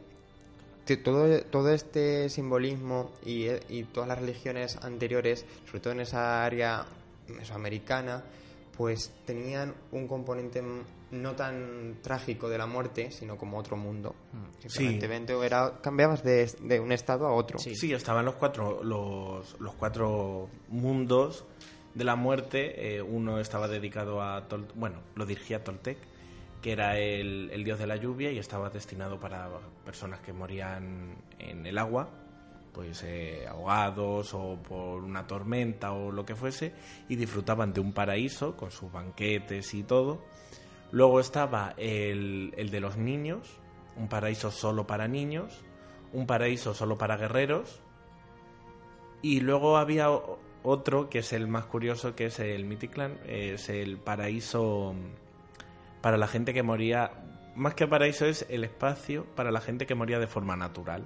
todo, 0.98 1.42
todo 1.44 1.72
este 1.72 2.30
simbolismo 2.30 3.12
y, 3.26 3.48
y, 3.70 3.84
todas 3.86 4.10
las 4.10 4.20
religiones 4.20 4.78
anteriores, 4.82 5.46
sobre 5.66 5.80
todo 5.80 5.94
en 5.94 6.02
esa 6.02 6.44
área 6.44 6.86
mesoamericana, 7.30 8.24
pues 8.76 9.12
tenían 9.26 9.74
un 9.92 10.08
componente 10.08 10.62
no 11.12 11.36
tan 11.36 11.98
trágico 12.02 12.50
de 12.50 12.58
la 12.58 12.66
muerte, 12.66 13.12
sino 13.12 13.38
como 13.38 13.58
otro 13.58 13.78
mundo. 13.78 14.16
Mm. 14.32 14.68
Simplemente 14.68 15.34
era, 15.46 15.80
cambiabas 15.82 16.24
de, 16.24 16.80
un 16.80 16.92
estado 16.92 17.28
a 17.28 17.34
otro. 17.34 17.60
Sí, 17.60 17.94
estaban 17.94 18.26
los 18.26 18.36
cuatro, 18.36 18.84
los, 18.84 19.60
los, 19.60 19.76
cuatro 19.76 20.50
mundos 20.70 21.46
de 21.94 22.04
la 22.04 22.16
muerte. 22.16 22.96
Eh, 22.96 23.02
uno 23.02 23.40
estaba 23.40 23.68
dedicado 23.68 24.22
a, 24.22 24.48
bueno, 24.76 25.02
lo 25.16 25.26
dirigía 25.26 25.64
Toltec, 25.64 25.98
que 26.62 26.72
era 26.72 26.98
el, 26.98 27.50
el 27.52 27.64
dios 27.64 27.80
de 27.80 27.88
la 27.88 27.98
lluvia 27.98 28.32
y 28.32 28.38
estaba 28.38 28.70
destinado 28.70 29.20
para 29.20 29.50
personas 29.86 30.22
que 30.22 30.34
morían 30.34 31.16
en 31.40 31.66
el 31.66 31.78
agua 31.78 32.10
pues 32.74 33.04
eh, 33.04 33.46
ahogados 33.48 34.34
o 34.34 34.58
por 34.62 35.04
una 35.04 35.28
tormenta 35.28 35.92
o 35.94 36.12
lo 36.12 36.26
que 36.26 36.36
fuese 36.36 36.74
y 37.10 37.16
disfrutaban 37.16 37.74
de 37.74 37.82
un 37.82 37.94
paraíso 37.94 38.56
con 38.56 38.72
sus 38.72 38.92
banquetes 38.92 39.74
y 39.74 39.84
todo. 39.84 40.24
Luego 40.92 41.20
estaba 41.20 41.74
el, 41.78 42.54
el 42.58 42.70
de 42.70 42.80
los 42.82 42.98
niños, 42.98 43.60
un 43.96 44.08
paraíso 44.08 44.52
solo 44.52 44.88
para 44.88 45.08
niños, 45.08 45.64
un 46.14 46.28
paraíso 46.28 46.74
solo 46.74 46.98
para 46.98 47.18
guerreros 47.18 47.82
y 49.22 49.40
luego 49.40 49.78
había 49.78 50.10
otro 50.64 51.10
que 51.10 51.20
es 51.20 51.34
el 51.34 51.48
más 51.48 51.66
curioso 51.66 52.16
que 52.16 52.26
es 52.26 52.40
el 52.40 52.66
Mythiclan, 52.66 53.20
es 53.28 53.70
el 53.70 53.98
paraíso 53.98 54.96
para 56.02 56.18
la 56.18 56.28
gente 56.28 56.54
que 56.54 56.64
moría, 56.64 57.12
más 57.56 57.76
que 57.76 57.88
paraíso 57.88 58.26
es 58.26 58.46
el 58.50 58.64
espacio 58.64 59.26
para 59.36 59.52
la 59.52 59.62
gente 59.62 59.86
que 59.86 59.96
moría 59.96 60.20
de 60.20 60.28
forma 60.28 60.56
natural. 60.56 61.04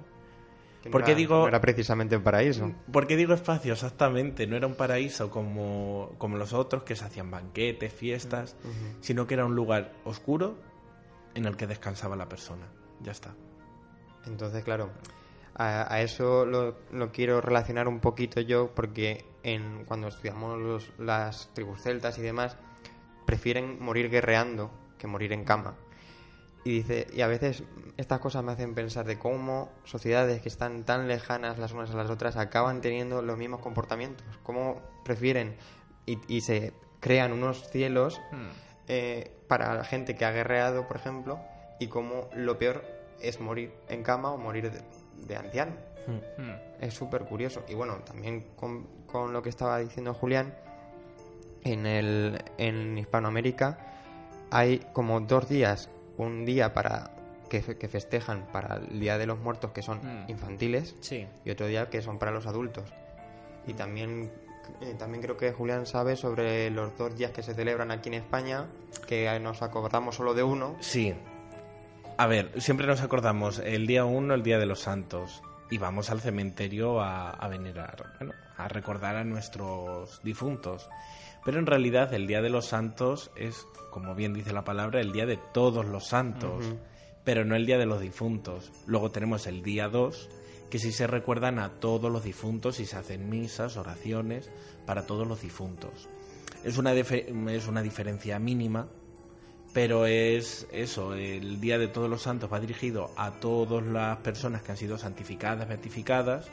¿Por 0.90 1.04
qué 1.04 1.14
digo, 1.14 1.48
era 1.48 1.60
precisamente 1.60 2.16
un 2.16 2.22
paraíso. 2.22 2.72
¿Por 2.92 3.06
qué 3.06 3.16
digo 3.16 3.34
espacio? 3.34 3.72
Exactamente. 3.72 4.46
No 4.46 4.56
era 4.56 4.66
un 4.66 4.74
paraíso 4.74 5.30
como, 5.30 6.12
como 6.18 6.36
los 6.36 6.52
otros, 6.52 6.82
que 6.82 6.96
se 6.96 7.04
hacían 7.04 7.30
banquetes, 7.30 7.92
fiestas, 7.92 8.56
sino 9.00 9.26
que 9.26 9.34
era 9.34 9.44
un 9.44 9.54
lugar 9.54 9.92
oscuro 10.04 10.56
en 11.34 11.44
el 11.44 11.56
que 11.56 11.66
descansaba 11.66 12.16
la 12.16 12.28
persona. 12.28 12.66
Ya 13.02 13.12
está. 13.12 13.34
Entonces, 14.26 14.64
claro, 14.64 14.90
a, 15.54 16.00
eso 16.00 16.44
lo, 16.44 16.76
quiero 17.12 17.40
relacionar 17.40 17.88
un 17.88 18.00
poquito 18.00 18.40
yo, 18.40 18.70
porque 18.74 19.24
en, 19.42 19.84
cuando 19.84 20.08
estudiamos 20.08 20.90
las 20.98 21.50
tribus 21.54 21.82
celtas 21.82 22.18
y 22.18 22.22
demás, 22.22 22.56
prefieren 23.24 23.82
morir 23.82 24.10
guerreando 24.10 24.70
que 24.98 25.06
morir 25.06 25.32
en 25.32 25.44
cama. 25.44 25.74
Y 26.66 26.78
dice, 26.78 27.06
y 27.12 27.20
a 27.20 27.28
veces 27.28 27.62
estas 27.96 28.18
cosas 28.18 28.42
me 28.42 28.50
hacen 28.50 28.74
pensar 28.74 29.06
de 29.06 29.20
cómo 29.20 29.70
sociedades 29.84 30.42
que 30.42 30.48
están 30.48 30.82
tan 30.82 31.06
lejanas 31.06 31.60
las 31.60 31.70
unas 31.70 31.92
a 31.92 31.96
las 31.96 32.10
otras 32.10 32.36
acaban 32.36 32.80
teniendo 32.80 33.22
los 33.22 33.38
mismos 33.38 33.60
comportamientos, 33.60 34.26
cómo 34.42 34.82
prefieren 35.04 35.54
y, 36.06 36.40
se 36.40 36.72
crean 36.98 37.32
unos 37.32 37.70
cielos 37.70 38.20
hmm. 38.32 38.48
eh, 38.88 39.30
para 39.46 39.74
la 39.74 39.84
gente 39.84 40.16
que 40.16 40.24
ha 40.24 40.32
guerreado, 40.32 40.88
por 40.88 40.96
ejemplo, 40.96 41.38
y 41.78 41.86
cómo 41.86 42.28
lo 42.34 42.58
peor 42.58 42.84
es 43.20 43.40
morir 43.40 43.72
en 43.88 44.02
cama 44.02 44.32
o 44.32 44.36
morir 44.36 44.72
de, 44.72 45.36
anciano. 45.36 45.76
Hmm. 46.08 46.42
Hmm. 46.42 46.54
Es 46.80 46.94
súper 46.94 47.26
curioso. 47.26 47.62
Y 47.68 47.74
bueno, 47.74 47.98
también 47.98 48.44
con, 48.56 48.88
con, 49.06 49.32
lo 49.32 49.40
que 49.40 49.50
estaba 49.50 49.78
diciendo 49.78 50.14
Julián, 50.14 50.52
en, 51.62 51.86
el, 51.86 52.42
en 52.58 52.98
Hispanoamérica 52.98 53.78
hay 54.50 54.80
como 54.92 55.20
dos 55.20 55.48
días 55.48 55.90
un 56.18 56.44
día 56.44 56.72
para 56.72 57.10
que, 57.48 57.60
festejan 57.62 58.46
para 58.52 58.76
el 58.76 59.00
Día 59.00 59.18
de 59.18 59.26
los 59.26 59.38
Muertos 59.38 59.70
que 59.72 59.82
son 59.82 59.98
mm. 59.98 60.30
infantiles 60.30 60.94
y 61.44 61.50
otro 61.50 61.66
día 61.66 61.88
que 61.88 62.02
son 62.02 62.18
para 62.18 62.32
los 62.32 62.46
adultos. 62.46 62.92
Y 63.66 63.74
también, 63.74 64.30
eh, 64.80 64.94
también 64.98 65.22
creo 65.22 65.36
que 65.36 65.52
Julián 65.52 65.86
sabe 65.86 66.16
sobre 66.16 66.70
los 66.70 66.96
dos 66.96 67.16
días 67.16 67.32
que 67.32 67.42
se 67.42 67.54
celebran 67.54 67.90
aquí 67.90 68.08
en 68.08 68.14
España, 68.14 68.66
que 69.06 69.38
nos 69.40 69.62
acordamos 69.62 70.16
solo 70.16 70.34
de 70.34 70.42
uno. 70.42 70.76
Sí. 70.80 71.14
A 72.18 72.26
ver, 72.26 72.52
siempre 72.60 72.86
nos 72.86 73.02
acordamos 73.02 73.58
el 73.58 73.86
día 73.86 74.04
uno, 74.04 74.34
el 74.34 74.42
Día 74.42 74.58
de 74.58 74.66
los 74.66 74.80
Santos, 74.80 75.42
y 75.70 75.78
vamos 75.78 76.10
al 76.10 76.20
cementerio 76.20 77.00
a, 77.00 77.30
a 77.30 77.48
venerar, 77.48 78.14
bueno, 78.18 78.34
a 78.56 78.68
recordar 78.68 79.16
a 79.16 79.24
nuestros 79.24 80.20
difuntos. 80.22 80.88
Pero 81.46 81.60
en 81.60 81.66
realidad 81.66 82.12
el 82.12 82.26
Día 82.26 82.42
de 82.42 82.50
los 82.50 82.66
Santos 82.66 83.30
es, 83.36 83.66
como 83.90 84.16
bien 84.16 84.34
dice 84.34 84.52
la 84.52 84.64
palabra, 84.64 85.00
el 85.00 85.12
Día 85.12 85.26
de 85.26 85.38
todos 85.54 85.86
los 85.86 86.08
santos, 86.08 86.64
pero 87.22 87.44
no 87.44 87.54
el 87.54 87.66
Día 87.66 87.78
de 87.78 87.86
los 87.86 88.00
difuntos. 88.00 88.72
Luego 88.84 89.12
tenemos 89.12 89.46
el 89.46 89.62
Día 89.62 89.88
2, 89.88 90.28
que 90.70 90.80
sí 90.80 90.90
se 90.90 91.06
recuerdan 91.06 91.60
a 91.60 91.70
todos 91.70 92.10
los 92.10 92.24
difuntos 92.24 92.80
y 92.80 92.86
se 92.86 92.96
hacen 92.96 93.28
misas, 93.28 93.76
oraciones 93.76 94.50
para 94.86 95.06
todos 95.06 95.26
los 95.26 95.40
difuntos. 95.40 96.08
Es 96.64 96.78
una, 96.78 96.92
es 96.94 97.68
una 97.68 97.82
diferencia 97.82 98.40
mínima, 98.40 98.88
pero 99.76 100.06
es 100.06 100.66
eso, 100.72 101.12
el 101.12 101.60
Día 101.60 101.76
de 101.76 101.86
Todos 101.86 102.08
los 102.08 102.22
Santos 102.22 102.50
va 102.50 102.58
dirigido 102.60 103.10
a 103.14 103.32
todas 103.32 103.84
las 103.84 104.16
personas 104.20 104.62
que 104.62 104.72
han 104.72 104.78
sido 104.78 104.96
santificadas, 104.96 105.68
beatificadas, 105.68 106.46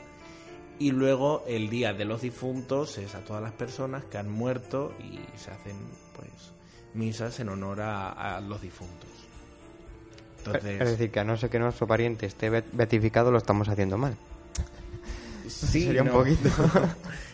y 0.78 0.90
luego 0.90 1.42
el 1.48 1.70
Día 1.70 1.94
de 1.94 2.04
los 2.04 2.20
Difuntos 2.20 2.98
es 2.98 3.14
a 3.14 3.20
todas 3.20 3.42
las 3.42 3.52
personas 3.52 4.04
que 4.04 4.18
han 4.18 4.28
muerto 4.30 4.92
y 5.00 5.18
se 5.38 5.50
hacen 5.50 5.74
pues 6.14 6.28
misas 6.92 7.40
en 7.40 7.48
honor 7.48 7.80
a, 7.80 8.36
a 8.36 8.40
los 8.42 8.60
difuntos. 8.60 9.08
Entonces, 10.40 10.82
Es 10.82 10.90
decir, 10.90 11.10
que 11.10 11.20
a 11.20 11.24
no 11.24 11.38
ser 11.38 11.48
que 11.48 11.58
nuestro 11.58 11.86
pariente 11.86 12.26
esté 12.26 12.50
beatificado, 12.50 13.30
lo 13.30 13.38
estamos 13.38 13.70
haciendo 13.70 13.96
mal. 13.96 14.16
sí, 15.48 15.84
Sería 15.86 16.02
un 16.02 16.10
poquito. 16.10 16.50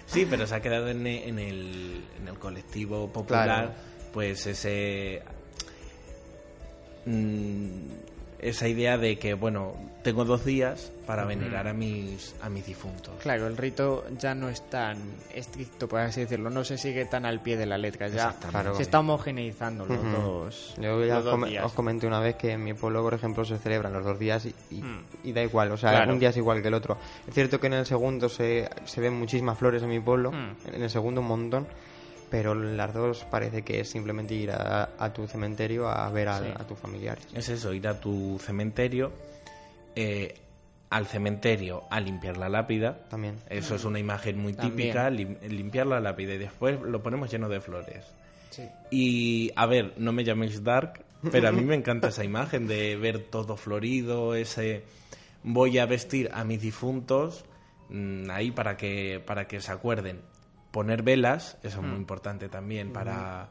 Sí, 0.06 0.24
pero 0.28 0.44
se 0.46 0.54
ha 0.56 0.60
quedado 0.60 0.88
en, 0.88 1.04
en 1.06 1.38
el, 1.40 2.04
en 2.20 2.28
el 2.28 2.38
colectivo 2.38 3.08
popular, 3.12 3.44
Claro. 3.44 3.70
pues 4.12 4.44
ese 4.46 5.22
mm, 7.10 7.66
esa 8.40 8.68
idea 8.68 8.96
de 8.96 9.18
que 9.18 9.34
bueno 9.34 9.74
tengo 10.02 10.24
dos 10.24 10.46
días 10.46 10.90
para 11.06 11.26
venerar 11.26 11.68
a 11.68 11.74
mis 11.74 12.34
a 12.40 12.48
mis 12.48 12.64
difuntos. 12.64 13.12
Claro, 13.20 13.46
el 13.48 13.56
rito 13.58 14.04
ya 14.18 14.34
no 14.34 14.48
es 14.48 14.62
tan 14.70 14.96
estricto, 15.34 15.88
por 15.88 16.00
así 16.00 16.22
decirlo, 16.22 16.48
no 16.48 16.64
se 16.64 16.78
sigue 16.78 17.04
tan 17.04 17.26
al 17.26 17.42
pie 17.42 17.58
de 17.58 17.66
la 17.66 17.76
letra, 17.76 18.08
ya 18.08 18.28
Exactamente. 18.30 18.76
se 18.76 18.82
está 18.84 19.00
homogeneizando 19.00 19.84
los 19.84 20.02
dos, 20.02 20.74
Yo 20.78 21.04
ya 21.04 21.16
los 21.16 21.18
os, 21.18 21.24
dos 21.24 21.32
com- 21.34 21.44
días. 21.48 21.64
os 21.66 21.72
comenté 21.74 22.06
una 22.06 22.20
vez 22.20 22.36
que 22.36 22.52
en 22.52 22.64
mi 22.64 22.72
pueblo, 22.72 23.02
por 23.02 23.12
ejemplo, 23.12 23.44
se 23.44 23.58
celebran 23.58 23.92
los 23.92 24.04
dos 24.04 24.18
días 24.18 24.46
y, 24.46 24.54
y- 24.70 24.80
Mm. 24.82 25.04
y 25.24 25.32
da 25.32 25.42
igual, 25.42 25.70
o 25.72 25.76
sea, 25.76 25.90
Claro. 25.90 26.12
un 26.14 26.18
día 26.18 26.30
es 26.30 26.36
igual 26.38 26.62
que 26.62 26.68
el 26.68 26.74
otro. 26.74 26.96
Es 27.28 27.34
cierto 27.34 27.60
que 27.60 27.66
en 27.66 27.74
el 27.74 27.84
segundo 27.84 28.30
se, 28.30 28.70
se 28.86 29.00
ven 29.02 29.12
muchísimas 29.18 29.58
flores 29.58 29.82
en 29.82 29.90
mi 29.90 30.00
pueblo, 30.00 30.32
Mm. 30.32 30.56
en 30.74 30.82
el 30.82 30.88
segundo 30.88 31.20
un 31.20 31.26
montón, 31.26 31.66
pero 32.30 32.52
en 32.52 32.76
las 32.76 32.94
dos 32.94 33.24
parece 33.30 33.62
que 33.62 33.80
es 33.80 33.90
simplemente 33.90 34.34
ir 34.34 34.50
a, 34.52 34.90
a 34.98 35.12
tu 35.12 35.26
cementerio 35.26 35.88
a 35.88 36.08
ver 36.10 36.28
a, 36.28 36.38
Sí. 36.40 36.46
a 36.54 36.64
tus 36.66 36.78
familiares. 36.78 37.26
Es 37.34 37.48
eso, 37.48 37.72
ir 37.74 37.86
a 37.88 37.98
tu 38.00 38.38
cementerio, 38.44 39.12
eh, 39.96 40.36
al 40.90 41.06
cementerio 41.06 41.84
a 41.90 42.00
limpiar 42.00 42.36
la 42.36 42.48
lápida. 42.48 42.98
También. 43.08 43.36
Eso 43.48 43.74
es 43.74 43.84
una 43.84 43.98
imagen 43.98 44.38
muy 44.38 44.54
típica, 44.54 45.08
lim- 45.10 45.40
limpiar 45.42 45.86
la 45.86 46.00
lápida 46.00 46.34
y 46.34 46.38
después 46.38 46.80
lo 46.80 47.02
ponemos 47.02 47.30
lleno 47.30 47.48
de 47.48 47.60
flores. 47.60 48.04
Sí. 48.50 48.62
Y 48.90 49.52
a 49.54 49.66
ver, 49.66 49.92
no 49.96 50.12
me 50.12 50.24
llaméis 50.24 50.64
dark, 50.64 51.04
pero 51.30 51.48
a 51.48 51.52
mí 51.52 51.62
me 51.62 51.76
encanta 51.76 52.08
esa 52.08 52.24
imagen 52.24 52.66
de 52.66 52.96
ver 52.96 53.20
todo 53.30 53.56
florido, 53.56 54.34
ese 54.34 54.82
voy 55.44 55.78
a 55.78 55.86
vestir 55.86 56.28
a 56.34 56.42
mis 56.44 56.60
difuntos 56.60 57.44
mm, 57.90 58.28
ahí 58.30 58.50
para 58.50 58.76
que 58.76 59.22
para 59.24 59.46
que 59.46 59.60
se 59.60 59.70
acuerden. 59.70 60.20
Poner 60.70 61.02
velas, 61.02 61.58
eso 61.62 61.80
es 61.80 61.86
muy 61.86 61.96
importante 61.96 62.48
también 62.48 62.92
para, 62.92 63.48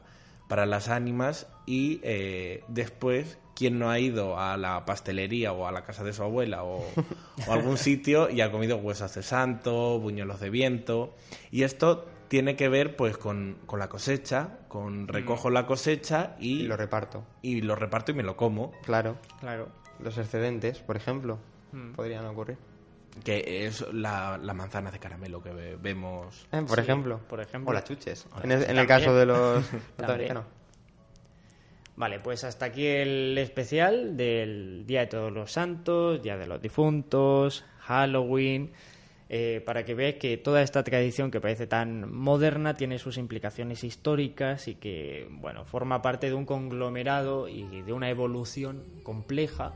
para 0.48 0.64
las 0.66 0.88
ánimas 0.88 1.46
y 1.66 2.00
eh, 2.02 2.64
después 2.68 3.38
quien 3.54 3.78
no 3.78 3.90
ha 3.90 3.98
ido 3.98 4.38
a 4.38 4.56
la 4.56 4.86
pastelería 4.86 5.52
o 5.52 5.66
a 5.66 5.72
la 5.72 5.84
casa 5.84 6.02
de 6.02 6.14
su 6.14 6.22
abuela 6.22 6.64
o, 6.64 6.78
o 7.46 7.50
a 7.50 7.54
algún 7.54 7.76
sitio 7.76 8.30
y 8.30 8.40
ha 8.40 8.50
comido 8.50 8.78
huesos 8.78 9.14
de 9.14 9.22
santo, 9.22 9.98
buñuelos 10.00 10.40
de 10.40 10.48
viento 10.48 11.14
y 11.50 11.64
esto 11.64 12.06
tiene 12.28 12.56
que 12.56 12.68
ver 12.70 12.96
pues 12.96 13.18
con, 13.18 13.58
con 13.66 13.78
la 13.80 13.88
cosecha, 13.90 14.60
con 14.68 15.08
recojo 15.08 15.50
la 15.50 15.66
cosecha 15.66 16.36
y, 16.38 16.60
Y 16.60 16.62
lo 16.68 16.76
reparto. 16.78 17.24
y 17.42 17.60
lo 17.60 17.74
reparto 17.76 18.12
y 18.12 18.14
me 18.14 18.22
lo 18.22 18.36
como, 18.38 18.70
Claro, 18.84 19.18
Claro. 19.40 19.68
los 19.98 20.16
excedentes, 20.16 20.78
por 20.78 20.96
ejemplo, 20.96 21.38
Mm. 21.72 21.92
podrían 21.92 22.24
ocurrir. 22.26 22.56
Que 23.24 23.66
es 23.66 23.84
la, 23.92 24.38
la 24.42 24.54
manzana 24.54 24.90
de 24.90 24.98
caramelo 24.98 25.42
que 25.42 25.50
ve- 25.50 25.76
vemos. 25.80 26.46
Eh, 26.52 26.62
por 26.66 26.76
Sí, 26.82 26.90
el 26.90 27.16
por 27.28 27.40
ejemplo. 27.40 27.70
O 27.70 27.72
las 27.74 27.84
chuches. 27.84 28.26
O 28.32 28.36
las 28.36 28.44
En 28.44 28.52
el, 28.52 28.56
en 28.58 28.60
el 28.62 28.66
También. 28.68 28.86
caso 28.86 29.14
de 29.14 29.26
los 29.26 29.72
norteamericanos. 29.98 30.44
Vale, 31.96 32.18
pues 32.20 32.44
hasta 32.44 32.66
aquí 32.66 32.86
el 32.86 33.36
especial 33.36 34.16
del 34.16 34.84
Día 34.86 35.00
de 35.00 35.06
Todos 35.08 35.32
los 35.32 35.52
Santos, 35.52 36.22
Día 36.22 36.38
de 36.38 36.46
los 36.46 36.62
Difuntos, 36.62 37.64
Halloween, 37.80 38.70
eh, 39.28 39.62
para 39.66 39.84
que 39.84 39.94
veáis 39.94 40.16
que 40.16 40.38
toda 40.38 40.62
esta 40.62 40.82
tradición 40.82 41.30
que 41.30 41.40
parece 41.40 41.66
tan 41.66 42.10
moderna 42.12 42.74
tiene 42.74 42.98
sus 42.98 43.18
implicaciones 43.18 43.84
históricas 43.84 44.66
y 44.66 44.76
que, 44.76 45.28
bueno, 45.30 45.66
forma 45.66 46.00
parte 46.00 46.28
de 46.28 46.34
un 46.34 46.46
conglomerado 46.46 47.48
y 47.48 47.82
de 47.82 47.92
una 47.92 48.08
evolución 48.08 48.82
compleja 49.02 49.72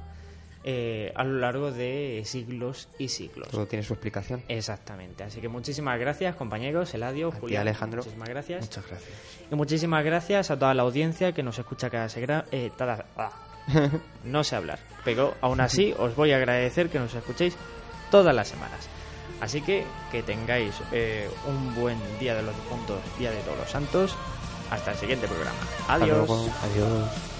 eh, 0.65 1.13
a 1.15 1.25
lo 1.25 1.39
largo 1.39 1.71
de 1.71 2.23
siglos 2.25 2.89
y 2.99 3.09
siglos. 3.09 3.49
Todo 3.49 3.67
tiene 3.67 3.83
su 3.83 3.93
explicación. 3.93 4.43
Exactamente. 4.49 5.23
Así 5.23 5.41
que 5.41 5.49
muchísimas 5.49 6.01
gracias, 6.01 6.37
compañeros, 6.37 6.95
Eladio, 6.95 7.31
Julián. 7.33 7.63
Alejandro. 7.63 7.99
Muchísimas 7.99 8.29
gracias. 8.29 8.63
Muchas 8.63 8.87
gracias. 8.87 9.13
Y 9.51 9.55
muchísimas 9.55 10.05
gracias 10.05 10.51
a 10.51 10.59
toda 10.59 10.73
la 10.73 10.83
audiencia 10.83 11.33
que 11.33 11.43
nos 11.43 11.59
escucha 11.59 11.91
cada 11.91 12.09
semana. 12.09 12.47
Eh, 12.51 12.71
ah. 13.17 13.31
no 14.25 14.43
sé 14.43 14.57
hablar, 14.57 14.79
pero 15.05 15.35
aún 15.41 15.61
así 15.61 15.95
os 15.99 16.17
voy 16.17 16.33
a 16.33 16.37
agradecer 16.37 16.89
que 16.89 16.99
nos 16.99 17.15
escuchéis 17.15 17.57
todas 18.11 18.35
las 18.35 18.49
semanas. 18.49 18.89
Así 19.41 19.61
que 19.61 19.85
que 20.11 20.23
tengáis 20.23 20.75
eh, 20.93 21.29
un 21.47 21.75
buen 21.75 21.99
día 22.19 22.35
de 22.35 22.43
los 22.43 22.55
difuntos, 22.55 23.01
día 23.19 23.31
de 23.31 23.41
todos 23.41 23.59
los 23.59 23.71
santos. 23.71 24.17
Hasta 24.71 24.93
el 24.93 24.97
siguiente 24.97 25.27
programa. 25.27 25.59
Hasta 25.81 25.95
Adiós. 25.95 26.17
luego. 26.17 26.49
Adiós. 26.63 27.34